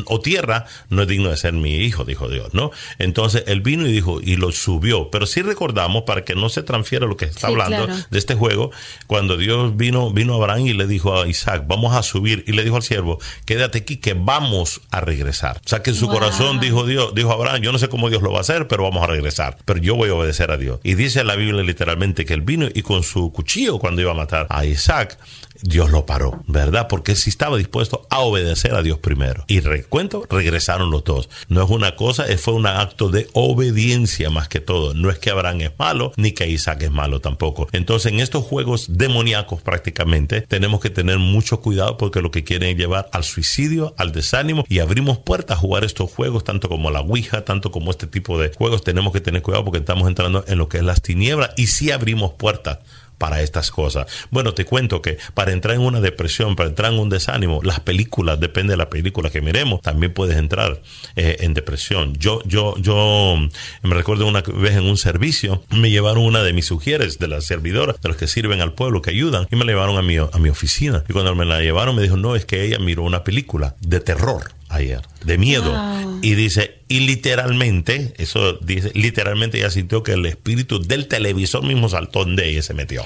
o 0.06 0.20
tierra, 0.22 0.66
no 0.90 1.04
es 1.04 1.08
digno 1.08 1.30
de 1.30 1.38
ser 1.38 1.54
mi 1.54 1.76
hijo, 1.76 2.04
dijo 2.04 2.28
Dios, 2.28 2.56
¿no? 2.56 2.72
Entonces 2.98 3.44
él 3.46 3.62
vino 3.62 3.88
y 3.88 3.92
dijo, 3.92 4.22
y 4.22 4.38
lo 4.38 4.52
subió. 4.52 5.12
Pero 5.12 5.28
sí 5.28 5.44
recordamos, 5.44 6.02
para 6.08 6.26
que 6.26 6.34
no 6.34 6.50
se 6.50 6.64
transfiera 6.64 7.06
lo 7.06 7.16
que 7.16 7.26
está 7.26 7.46
hablando 7.46 7.86
de 7.86 8.18
este 8.18 8.34
juego, 8.34 8.72
cuando 9.06 9.38
Dios 9.38 9.78
vino, 9.78 10.12
vino 10.12 10.34
a 10.34 10.38
Abraham 10.38 10.66
y 10.66 10.74
le 10.74 10.88
dijo 10.88 11.16
a 11.16 11.28
Isaac, 11.28 11.66
vamos 11.68 11.96
a 11.96 12.02
subir, 12.02 12.44
y 12.48 12.54
le 12.54 12.64
dijo 12.64 12.78
al 12.78 12.82
siervo, 12.82 13.20
quédate 13.46 13.78
aquí 13.78 13.98
que 13.98 14.16
vamos 14.16 14.82
a 14.90 15.00
regresar. 15.00 15.58
O 15.64 15.70
sea 15.70 15.84
que 15.84 15.92
en 15.92 15.96
su 15.96 16.08
corazón 16.08 16.60
dijo 16.60 16.88
Dios, 16.88 17.14
dijo 17.14 17.32
Abraham, 17.32 17.62
yo 17.62 17.72
no 17.72 17.78
sé 17.78 17.88
cómo 17.88 18.10
Dios 18.10 18.24
lo 18.24 18.32
va 18.32 18.40
a 18.40 18.42
hacer, 18.42 18.68
pero 18.68 18.82
vamos 18.82 19.04
a 19.04 19.08
regresar. 19.08 19.60
Pero 19.64 19.80
yo 19.80 19.94
voy 19.94 20.10
a 20.10 20.16
obedecer 20.16 20.50
a 20.50 20.58
Dios. 20.58 20.80
Y 20.82 20.96
dice 20.96 21.24
la 21.24 21.36
Biblia 21.36 21.62
literalmente 21.62 22.26
que 22.26 22.34
el 22.34 22.47
vino 22.48 22.68
y 22.74 22.82
con 22.82 23.04
su 23.04 23.32
cuchillo 23.32 23.78
cuando 23.78 24.02
iba 24.02 24.12
a 24.12 24.16
matar 24.16 24.48
a 24.50 24.66
Isaac, 24.66 25.20
Dios 25.62 25.92
lo 25.92 26.06
paró, 26.06 26.44
¿verdad? 26.48 26.88
Porque 26.88 27.16
si 27.16 27.30
estaba 27.30 27.58
dispuesto 27.58 28.08
a 28.10 28.20
obedecer 28.20 28.74
a 28.74 28.82
Dios 28.82 29.00
primero. 29.00 29.44
Y 29.48 29.60
recuento, 29.60 30.26
regresaron 30.30 30.92
los 30.92 31.04
dos. 31.04 31.30
No 31.50 31.64
es 31.64 31.70
una 31.70 31.96
cosa, 31.96 32.26
fue 32.38 32.54
un 32.54 32.68
acto 32.68 33.10
de 33.10 33.28
obediencia 33.34 34.30
más 34.30 34.48
que 34.48 34.60
todo. 34.60 34.94
No 34.94 35.10
es 35.10 35.20
que 35.20 35.30
Abraham 35.30 35.62
es 35.62 35.72
malo, 35.78 36.12
ni 36.18 36.32
que 36.32 36.48
Isaac 36.48 36.84
es 36.84 36.92
malo 36.92 37.22
tampoco. 37.22 37.68
Entonces, 37.72 38.12
en 38.12 38.20
estos 38.20 38.44
juegos 38.44 38.98
demoníacos 38.98 39.62
prácticamente, 39.62 40.42
tenemos 40.42 40.80
que 40.80 40.90
tener 40.90 41.20
mucho 41.20 41.62
cuidado 41.62 41.98
porque 41.98 42.22
lo 42.22 42.32
que 42.32 42.44
quieren 42.44 42.70
es 42.70 42.78
llevar 42.78 43.10
al 43.12 43.24
suicidio, 43.24 43.94
al 43.98 44.12
desánimo, 44.12 44.66
y 44.68 44.80
abrimos 44.80 45.18
puertas 45.18 45.58
a 45.58 45.60
jugar 45.60 45.84
estos 45.84 46.12
juegos, 46.12 46.44
tanto 46.44 46.70
como 46.70 46.92
la 46.92 47.02
Ouija, 47.02 47.46
tanto 47.46 47.72
como 47.72 47.92
este 47.92 48.08
tipo 48.08 48.40
de 48.40 48.52
juegos. 48.54 48.84
Tenemos 48.84 49.14
que 49.14 49.22
tener 49.22 49.42
cuidado 49.42 49.66
porque 49.66 49.80
estamos 49.80 50.08
entrando 50.08 50.44
en 50.48 50.58
lo 50.58 50.70
que 50.70 50.78
es 50.78 50.84
las 50.84 51.02
tinieblas 51.02 51.52
y 51.58 51.68
si 51.68 51.92
abrimos 51.92 52.34
puertas 52.34 52.80
para 53.18 53.42
estas 53.42 53.72
cosas. 53.72 54.08
Bueno, 54.32 54.54
te 54.54 54.66
cuento 54.66 55.02
que 55.02 55.18
para 55.34 55.52
entrar 55.52 55.76
en 55.76 55.82
una 55.82 56.02
depresión, 56.02 56.56
para 56.56 56.70
entrar 56.70 56.94
en 56.94 57.00
un 57.00 57.10
desánimo, 57.10 57.62
las 57.64 57.80
películas, 57.80 58.40
depende 58.40 58.74
de 58.74 58.78
la 58.78 58.90
película 58.90 59.30
que 59.30 59.42
miremos, 59.42 59.82
también 59.82 60.14
puedes 60.14 60.38
entrar 60.38 60.82
eh, 61.16 61.38
en 61.40 61.54
depresión. 61.54 62.14
Yo, 62.18 62.42
yo, 62.46 62.76
yo 62.78 63.36
me 63.84 63.96
recuerdo 63.96 64.28
una 64.28 64.42
vez 64.42 64.76
en 64.76 64.86
un 64.86 64.98
servicio, 64.98 65.64
me 65.70 65.90
llevaron 65.90 66.24
una 66.24 66.44
de 66.44 66.54
mis 66.54 66.66
sugieres, 66.66 67.20
de 67.20 67.28
las 67.28 67.46
servidoras, 67.46 68.00
de 68.02 68.10
los 68.10 68.18
que 68.18 68.28
sirven 68.28 68.62
al 68.62 68.74
pueblo, 68.74 69.02
que 69.02 69.12
ayudan, 69.12 69.48
y 69.52 69.56
me 69.56 69.66
la 69.66 69.72
llevaron 69.72 69.98
a 69.98 70.02
mi, 70.02 70.18
a 70.18 70.38
mi 70.40 70.50
oficina. 70.50 71.04
Y 71.08 71.14
cuando 71.14 71.36
me 71.36 71.46
la 71.46 71.62
llevaron, 71.62 71.96
me 71.96 72.02
dijo, 72.02 72.18
no, 72.18 72.36
es 72.36 72.46
que 72.46 72.64
ella 72.64 72.80
miró 72.80 73.04
una 73.04 73.24
película 73.24 73.76
de 73.82 74.00
terror 74.00 74.57
ayer, 74.70 75.02
de 75.24 75.38
miedo. 75.38 75.76
Y 76.22 76.36
dice, 76.36 76.80
y 76.88 77.02
literalmente, 77.02 78.14
eso 78.18 78.54
dice, 78.54 78.92
literalmente 78.94 79.58
ella 79.60 79.72
sintió 79.72 80.04
que 80.04 80.14
el 80.14 80.26
espíritu 80.26 80.82
del 80.82 81.08
televisor 81.08 81.64
mismo 81.64 81.90
saltó 81.90 82.26
de 82.26 82.50
ella 82.50 82.60
y 82.60 82.64
se 82.64 82.74
metió. 82.74 83.04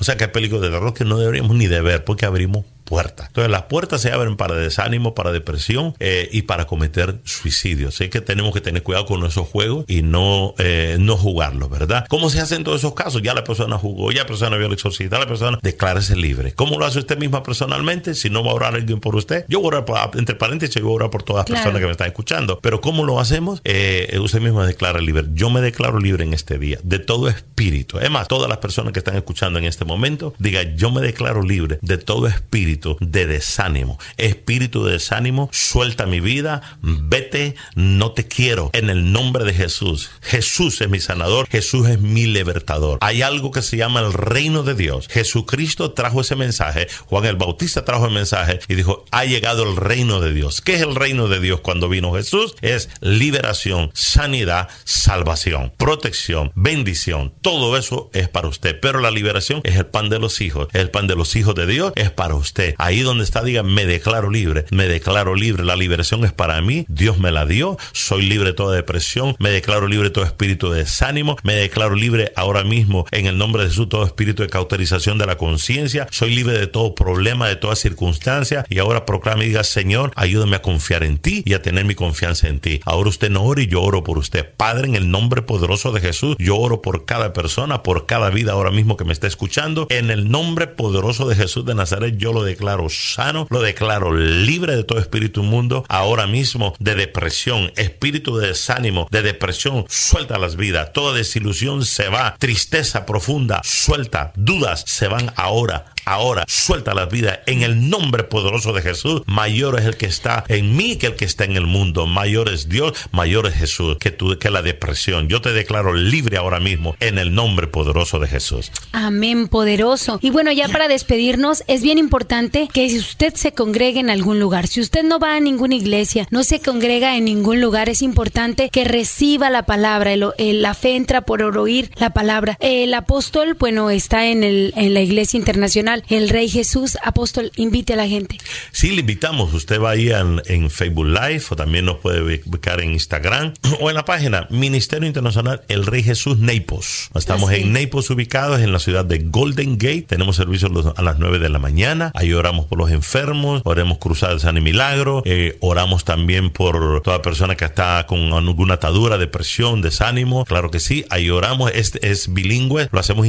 O 0.00 0.04
sea 0.04 0.16
que 0.16 0.24
hay 0.24 0.30
películas 0.30 0.62
de 0.62 0.70
terror 0.70 0.94
que 0.94 1.04
no 1.04 1.18
deberíamos 1.18 1.56
ni 1.56 1.66
de 1.66 1.80
ver 1.80 2.04
porque 2.04 2.24
abrimos 2.24 2.64
puertas. 2.88 3.28
Entonces 3.28 3.50
las 3.50 3.64
puertas 3.64 4.00
se 4.00 4.10
abren 4.10 4.36
para 4.36 4.54
desánimo, 4.54 5.14
para 5.14 5.30
depresión 5.30 5.94
eh, 6.00 6.28
y 6.32 6.42
para 6.42 6.66
cometer 6.66 7.18
suicidio. 7.24 7.88
Así 7.88 8.08
que 8.08 8.20
tenemos 8.20 8.54
que 8.54 8.60
tener 8.60 8.82
cuidado 8.82 9.04
con 9.04 9.24
esos 9.24 9.46
juegos 9.46 9.84
y 9.86 10.02
no, 10.02 10.54
eh, 10.58 10.96
no 10.98 11.16
jugarlos, 11.16 11.68
¿verdad? 11.68 12.06
¿Cómo 12.08 12.30
se 12.30 12.40
hace 12.40 12.54
en 12.54 12.64
todos 12.64 12.80
esos 12.80 12.94
casos? 12.94 13.20
Ya 13.22 13.34
la 13.34 13.44
persona 13.44 13.76
jugó, 13.76 14.10
ya 14.10 14.22
la 14.22 14.26
persona 14.26 14.56
vio 14.56 14.66
el 14.66 14.72
exorcista, 14.72 15.18
la 15.18 15.26
persona 15.26 15.58
declárese 15.62 16.16
libre. 16.16 16.52
¿Cómo 16.54 16.78
lo 16.78 16.86
hace 16.86 17.00
usted 17.00 17.18
misma 17.18 17.42
personalmente? 17.42 18.14
Si 18.14 18.30
no 18.30 18.42
va 18.42 18.52
a 18.52 18.54
orar 18.54 18.74
alguien 18.74 19.00
por 19.00 19.14
usted, 19.16 19.44
yo 19.48 19.60
voy 19.60 19.74
a 19.74 19.78
orar, 19.80 20.10
entre 20.14 20.34
paréntesis, 20.34 20.76
yo 20.76 20.84
voy 20.84 20.92
a 20.92 20.96
orar 20.96 21.10
por 21.10 21.22
todas 21.22 21.48
las 21.48 21.58
personas 21.58 21.80
que 21.80 21.86
me 21.86 21.92
están 21.92 22.08
escuchando. 22.08 22.58
Pero 22.62 22.80
¿cómo 22.80 23.04
lo 23.04 23.20
hacemos? 23.20 23.60
Eh, 23.64 24.18
usted 24.22 24.40
misma 24.40 24.66
declara 24.66 25.00
libre. 25.00 25.24
Yo 25.34 25.50
me 25.50 25.60
declaro 25.60 25.98
libre 25.98 26.24
en 26.24 26.32
este 26.32 26.58
día 26.58 26.78
de 26.82 26.98
todo 26.98 27.28
espíritu. 27.28 27.98
Es 27.98 28.10
más, 28.10 28.28
todas 28.28 28.48
las 28.48 28.58
personas 28.58 28.92
que 28.92 29.00
están 29.00 29.16
escuchando 29.16 29.58
en 29.58 29.66
este 29.66 29.84
momento, 29.84 30.32
diga, 30.38 30.62
yo 30.74 30.90
me 30.90 31.02
declaro 31.02 31.42
libre 31.42 31.78
de 31.82 31.98
todo 31.98 32.26
espíritu 32.26 32.77
de 33.00 33.26
desánimo. 33.26 33.98
Espíritu 34.16 34.84
de 34.84 34.92
desánimo, 34.92 35.48
suelta 35.52 36.06
mi 36.06 36.20
vida, 36.20 36.78
vete, 36.82 37.54
no 37.74 38.12
te 38.12 38.26
quiero. 38.26 38.70
En 38.72 38.90
el 38.90 39.12
nombre 39.12 39.44
de 39.44 39.54
Jesús. 39.54 40.10
Jesús 40.22 40.80
es 40.80 40.88
mi 40.88 41.00
sanador, 41.00 41.48
Jesús 41.48 41.88
es 41.88 42.00
mi 42.00 42.26
libertador. 42.26 42.98
Hay 43.00 43.22
algo 43.22 43.50
que 43.50 43.62
se 43.62 43.76
llama 43.76 44.00
el 44.00 44.12
reino 44.12 44.62
de 44.62 44.74
Dios. 44.74 45.08
Jesucristo 45.08 45.92
trajo 45.92 46.20
ese 46.20 46.36
mensaje, 46.36 46.88
Juan 47.06 47.24
el 47.24 47.36
Bautista 47.36 47.84
trajo 47.84 48.06
el 48.06 48.12
mensaje 48.12 48.60
y 48.68 48.74
dijo, 48.74 49.04
ha 49.10 49.24
llegado 49.24 49.62
el 49.64 49.76
reino 49.76 50.20
de 50.20 50.32
Dios. 50.32 50.60
¿Qué 50.60 50.74
es 50.74 50.82
el 50.82 50.94
reino 50.94 51.28
de 51.28 51.40
Dios 51.40 51.60
cuando 51.60 51.88
vino 51.88 52.12
Jesús? 52.14 52.54
Es 52.60 52.88
liberación, 53.00 53.90
sanidad, 53.94 54.68
salvación, 54.84 55.72
protección, 55.76 56.52
bendición. 56.54 57.32
Todo 57.40 57.76
eso 57.76 58.10
es 58.12 58.28
para 58.28 58.48
usted. 58.48 58.78
Pero 58.80 59.00
la 59.00 59.10
liberación 59.10 59.60
es 59.64 59.76
el 59.76 59.86
pan 59.86 60.08
de 60.08 60.18
los 60.18 60.40
hijos. 60.40 60.68
El 60.72 60.90
pan 60.90 61.06
de 61.06 61.16
los 61.16 61.36
hijos 61.36 61.54
de 61.54 61.66
Dios 61.66 61.92
es 61.96 62.10
para 62.10 62.34
usted. 62.34 62.67
Ahí 62.78 63.00
donde 63.00 63.24
está, 63.24 63.42
diga, 63.42 63.62
me 63.62 63.86
declaro 63.86 64.30
libre, 64.30 64.64
me 64.70 64.88
declaro 64.88 65.34
libre, 65.34 65.64
la 65.64 65.76
liberación 65.76 66.24
es 66.24 66.32
para 66.32 66.60
mí, 66.62 66.84
Dios 66.88 67.18
me 67.18 67.30
la 67.30 67.46
dio, 67.46 67.76
soy 67.92 68.22
libre 68.22 68.48
de 68.48 68.54
toda 68.54 68.74
depresión, 68.74 69.36
me 69.38 69.50
declaro 69.50 69.86
libre 69.86 70.08
de 70.08 70.14
todo 70.14 70.24
espíritu 70.24 70.70
de 70.70 70.78
desánimo, 70.78 71.36
me 71.42 71.54
declaro 71.54 71.94
libre 71.94 72.32
ahora 72.36 72.64
mismo 72.64 73.06
en 73.10 73.26
el 73.26 73.36
nombre 73.36 73.62
de 73.62 73.68
Jesús 73.68 73.88
todo 73.88 74.04
espíritu 74.04 74.42
de 74.42 74.48
cauterización 74.48 75.18
de 75.18 75.26
la 75.26 75.36
conciencia, 75.36 76.06
soy 76.10 76.34
libre 76.34 76.58
de 76.58 76.66
todo 76.66 76.94
problema, 76.94 77.48
de 77.48 77.56
toda 77.56 77.76
circunstancia 77.76 78.64
y 78.68 78.78
ahora 78.78 79.04
proclame 79.04 79.44
y 79.44 79.48
diga, 79.48 79.64
Señor, 79.64 80.12
ayúdame 80.16 80.56
a 80.56 80.62
confiar 80.62 81.04
en 81.04 81.18
ti 81.18 81.42
y 81.44 81.54
a 81.54 81.62
tener 81.62 81.84
mi 81.84 81.94
confianza 81.94 82.48
en 82.48 82.60
ti. 82.60 82.80
Ahora 82.84 83.08
usted 83.08 83.30
no 83.30 83.44
ore 83.44 83.64
y 83.64 83.66
yo 83.66 83.82
oro 83.82 84.04
por 84.04 84.18
usted. 84.18 84.48
Padre, 84.56 84.88
en 84.88 84.94
el 84.94 85.10
nombre 85.10 85.42
poderoso 85.42 85.92
de 85.92 86.00
Jesús, 86.00 86.36
yo 86.38 86.56
oro 86.56 86.82
por 86.82 87.04
cada 87.04 87.32
persona, 87.32 87.82
por 87.82 88.06
cada 88.06 88.30
vida 88.30 88.52
ahora 88.52 88.70
mismo 88.70 88.96
que 88.96 89.04
me 89.04 89.12
está 89.12 89.26
escuchando. 89.26 89.86
En 89.90 90.10
el 90.10 90.30
nombre 90.30 90.66
poderoso 90.66 91.28
de 91.28 91.36
Jesús 91.36 91.64
de 91.64 91.74
Nazaret, 91.74 92.16
yo 92.16 92.32
lo 92.32 92.42
declaro 92.42 92.57
sano, 92.88 93.46
lo 93.50 93.60
declaro 93.60 94.14
libre 94.14 94.76
de 94.76 94.84
todo 94.84 94.98
espíritu 94.98 95.42
inmundo. 95.42 95.84
Ahora 95.88 96.26
mismo 96.26 96.74
de 96.78 96.94
depresión, 96.94 97.72
espíritu 97.76 98.36
de 98.36 98.48
desánimo, 98.48 99.08
de 99.10 99.22
depresión, 99.22 99.84
suelta 99.88 100.38
las 100.38 100.56
vidas, 100.56 100.92
toda 100.92 101.16
desilusión 101.16 101.84
se 101.84 102.08
va, 102.08 102.36
tristeza 102.38 103.06
profunda, 103.06 103.60
suelta, 103.64 104.32
dudas 104.36 104.84
se 104.86 105.08
van 105.08 105.32
ahora, 105.36 105.86
ahora 106.08 106.44
suelta 106.48 106.94
la 106.94 107.06
vida 107.06 107.42
en 107.46 107.62
el 107.62 107.90
nombre 107.90 108.24
poderoso 108.24 108.72
de 108.72 108.82
Jesús. 108.82 109.22
Mayor 109.26 109.78
es 109.78 109.84
el 109.84 109.96
que 109.96 110.06
está 110.06 110.44
en 110.48 110.76
mí 110.76 110.96
que 110.96 111.08
el 111.08 111.16
que 111.16 111.24
está 111.24 111.44
en 111.44 111.56
el 111.56 111.66
mundo. 111.66 112.06
Mayor 112.06 112.48
es 112.48 112.68
Dios, 112.68 112.92
mayor 113.12 113.46
es 113.46 113.54
Jesús 113.54 113.96
que, 113.98 114.10
tú, 114.10 114.38
que 114.38 114.50
la 114.50 114.62
depresión. 114.62 115.28
Yo 115.28 115.40
te 115.40 115.52
declaro 115.52 115.92
libre 115.92 116.38
ahora 116.38 116.60
mismo 116.60 116.96
en 117.00 117.18
el 117.18 117.34
nombre 117.34 117.66
poderoso 117.66 118.18
de 118.18 118.26
Jesús. 118.26 118.72
Amén, 118.92 119.48
poderoso. 119.48 120.18
Y 120.22 120.30
bueno, 120.30 120.50
ya 120.50 120.68
para 120.68 120.88
despedirnos, 120.88 121.62
es 121.66 121.82
bien 121.82 121.98
importante 121.98 122.68
que 122.72 122.88
si 122.88 122.98
usted 122.98 123.34
se 123.34 123.52
congregue 123.52 124.00
en 124.00 124.10
algún 124.10 124.40
lugar, 124.40 124.66
si 124.66 124.80
usted 124.80 125.04
no 125.04 125.18
va 125.18 125.36
a 125.36 125.40
ninguna 125.40 125.74
iglesia, 125.74 126.26
no 126.30 126.42
se 126.42 126.60
congrega 126.60 127.16
en 127.16 127.26
ningún 127.26 127.60
lugar, 127.60 127.88
es 127.88 128.02
importante 128.02 128.70
que 128.70 128.84
reciba 128.84 129.50
la 129.50 129.64
palabra. 129.64 130.12
la 130.16 130.74
fe 130.74 130.96
entra 130.96 131.22
por 131.22 131.42
oír 131.42 131.90
la 131.96 132.10
palabra. 132.10 132.56
El 132.60 132.94
apóstol, 132.94 133.54
bueno, 133.54 133.90
está 133.90 134.26
en, 134.26 134.42
el, 134.42 134.72
en 134.76 134.94
la 134.94 135.00
iglesia 135.00 135.36
internacional 135.36 135.97
el 136.08 136.28
Rey 136.28 136.48
Jesús. 136.48 136.98
Apóstol, 137.04 137.50
invite 137.56 137.94
a 137.94 137.96
la 137.96 138.08
gente. 138.08 138.38
Sí, 138.72 138.90
le 138.90 139.00
invitamos. 139.00 139.52
Usted 139.52 139.80
va 139.80 139.90
ahí 139.90 140.10
en, 140.10 140.70
Facebook 140.70 141.06
Live 141.06 141.42
o 141.50 141.56
también 141.56 141.84
nos 141.84 141.98
puede 141.98 142.42
buscar 142.44 142.80
en 142.80 142.92
Instagram 142.92 143.54
o 143.80 143.88
en 143.88 143.96
la 143.96 144.04
página 144.04 144.46
Ministerio 144.50 145.06
Internacional 145.06 145.62
El 145.68 145.86
Rey 145.86 146.02
Jesús 146.02 146.38
Naples. 146.38 147.10
Estamos 147.14 147.52
en 147.52 147.72
Naples 147.72 148.10
ubicados 148.10 148.60
en 148.60 148.72
la 148.72 148.78
ciudad 148.78 149.04
de 149.04 149.18
Golden 149.18 149.78
Gate. 149.78 150.02
Tenemos 150.02 150.36
servicios 150.36 150.70
a 150.96 151.02
las 151.02 151.18
9 151.18 151.38
de 151.38 151.48
la 151.48 151.58
mañana. 151.58 152.12
Ahí 152.14 152.32
oramos 152.32 152.66
por 152.66 152.78
los 152.78 152.90
enfermos, 152.90 153.62
oremos 153.64 153.98
cruzadas 153.98 154.42
San 154.42 154.56
y 154.56 154.60
Milagro, 154.60 155.22
eh, 155.24 155.56
oramos 155.60 156.04
también 156.04 156.50
por 156.50 157.02
toda 157.02 157.22
persona 157.22 157.56
que 157.56 157.64
está 157.64 158.06
con 158.06 158.32
alguna 158.32 158.74
atadura, 158.74 159.18
depresión, 159.18 159.82
desánimo. 159.82 160.44
Claro 160.44 160.70
que 160.70 160.80
sí, 160.80 161.04
ahí 161.10 161.30
oramos. 161.30 161.70
Este 161.74 162.10
es 162.10 162.32
bilingüe, 162.32 162.88
lo 162.92 163.00
hacemos 163.00 163.26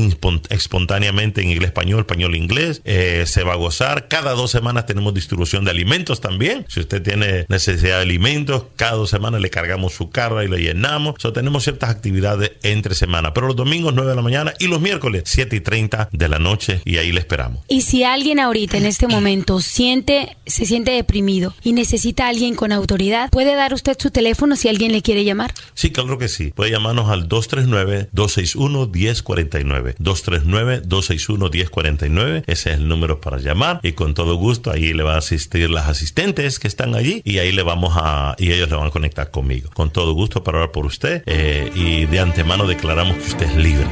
espontáneamente 0.50 1.42
en 1.42 1.52
inglés 1.52 1.70
español, 1.70 2.00
español 2.00 2.36
inglés 2.36 2.59
eh, 2.84 3.24
se 3.26 3.44
va 3.44 3.54
a 3.54 3.58
gozar. 3.58 4.08
Cada 4.08 4.34
dos 4.34 4.52
semanas 4.52 4.86
tenemos 4.86 5.14
distribución 5.14 5.66
de 5.66 5.72
alimentos 5.72 6.22
también. 6.22 6.66
Si 6.68 6.80
usted 6.80 7.02
tiene 7.02 7.46
necesidad 7.50 7.98
de 7.98 8.04
alimentos, 8.04 8.66
cada 8.76 8.94
dos 8.94 9.10
semanas 9.10 9.42
le 9.42 9.50
cargamos 9.50 9.94
su 9.94 10.10
carga 10.10 10.44
y 10.44 10.48
le 10.48 10.60
llenamos. 10.60 11.16
So, 11.20 11.34
tenemos 11.34 11.64
ciertas 11.64 11.90
actividades 11.90 12.52
entre 12.64 12.96
semana, 12.96 13.34
pero 13.34 13.48
los 13.48 13.56
domingos 13.56 13.94
9 13.94 14.10
de 14.10 14.16
la 14.16 14.22
mañana 14.22 14.54
y 14.60 14.68
los 14.68 14.82
miércoles 14.82 15.24
7 15.26 15.56
y 15.56 15.62
30 15.62 16.10
de 16.12 16.28
la 16.28 16.40
noche 16.40 16.82
y 16.86 16.98
ahí 16.98 17.12
le 17.12 17.20
esperamos. 17.20 17.64
Y 17.68 17.82
si 17.82 18.04
alguien 18.04 18.40
ahorita 18.40 18.78
en 18.78 18.86
este 18.86 19.08
momento 19.08 19.60
siente, 19.62 20.38
se 20.46 20.66
siente 20.66 20.92
deprimido 20.92 21.54
y 21.64 21.74
necesita 21.74 22.26
a 22.26 22.30
alguien 22.30 22.56
con 22.56 22.72
autoridad, 22.72 23.30
¿puede 23.30 23.56
dar 23.56 23.74
usted 23.74 23.98
su 24.00 24.12
teléfono 24.12 24.56
si 24.56 24.70
alguien 24.70 24.92
le 24.92 25.02
quiere 25.02 25.24
llamar? 25.24 25.54
Sí, 25.74 25.92
claro 25.92 26.18
que 26.18 26.28
sí. 26.28 26.52
Puede 26.52 26.72
llamarnos 26.72 27.10
al 27.10 27.30
239-261-1049. 27.30 29.96
239-261-1049. 29.98 32.39
Ese 32.48 32.72
es 32.72 32.78
el 32.78 32.88
número 32.88 33.22
para 33.22 33.38
llamar 33.38 33.80
y 33.84 33.94
con 33.94 34.14
todo 34.14 34.36
gusto 34.36 34.72
ahí 34.72 34.94
le 34.94 35.04
va 35.04 35.16
a 35.16 35.20
asistir 35.20 35.70
las 35.70 35.88
asistentes 35.88 36.60
que 36.60 36.68
están 36.68 36.96
allí 36.96 37.22
y 37.24 37.40
ahí 37.40 37.52
le 37.52 37.64
vamos 37.64 37.94
a, 37.96 38.36
y 38.38 38.52
ellos 38.52 38.70
le 38.70 38.76
van 38.76 38.88
a 38.88 38.92
conectar 38.92 39.32
conmigo. 39.32 39.70
Con 39.74 39.92
todo 39.92 40.14
gusto 40.14 40.44
para 40.44 40.60
hablar 40.60 40.72
por 40.72 40.86
usted 40.86 41.24
eh, 41.26 41.72
y 41.76 42.06
de 42.06 42.20
antemano 42.20 42.68
declaramos 42.68 43.18
que 43.18 43.24
usted 43.24 43.46
es 43.46 43.56
libre. 43.56 43.88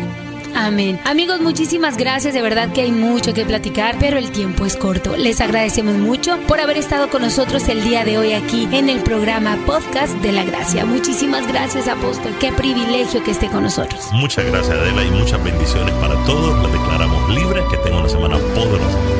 Amén. 0.57 0.99
Amigos, 1.05 1.39
muchísimas 1.39 1.97
gracias. 1.97 2.33
De 2.33 2.41
verdad 2.41 2.73
que 2.73 2.81
hay 2.81 2.91
mucho 2.91 3.33
que 3.33 3.45
platicar, 3.45 3.95
pero 3.99 4.17
el 4.17 4.31
tiempo 4.31 4.65
es 4.65 4.75
corto. 4.75 5.15
Les 5.15 5.39
agradecemos 5.39 5.95
mucho 5.97 6.39
por 6.47 6.59
haber 6.59 6.77
estado 6.77 7.09
con 7.09 7.21
nosotros 7.21 7.69
el 7.69 7.83
día 7.83 8.03
de 8.03 8.17
hoy 8.17 8.33
aquí 8.33 8.67
en 8.71 8.89
el 8.89 9.01
programa 9.01 9.55
Podcast 9.67 10.15
de 10.15 10.31
la 10.31 10.43
Gracia. 10.43 10.83
Muchísimas 10.83 11.47
gracias, 11.47 11.87
apóstol. 11.87 12.33
Qué 12.39 12.51
privilegio 12.51 13.23
que 13.23 13.31
esté 13.31 13.49
con 13.49 13.63
nosotros. 13.63 14.07
Muchas 14.13 14.45
gracias, 14.45 14.75
Adela, 14.75 15.03
y 15.03 15.11
muchas 15.11 15.43
bendiciones 15.43 15.93
para 15.95 16.15
todos. 16.25 16.61
La 16.63 16.69
declaramos 16.69 17.16
libre. 17.29 17.63
Que 17.69 17.77
tenga 17.77 17.99
una 17.99 18.09
semana 18.09 18.37
poderosa. 18.55 19.16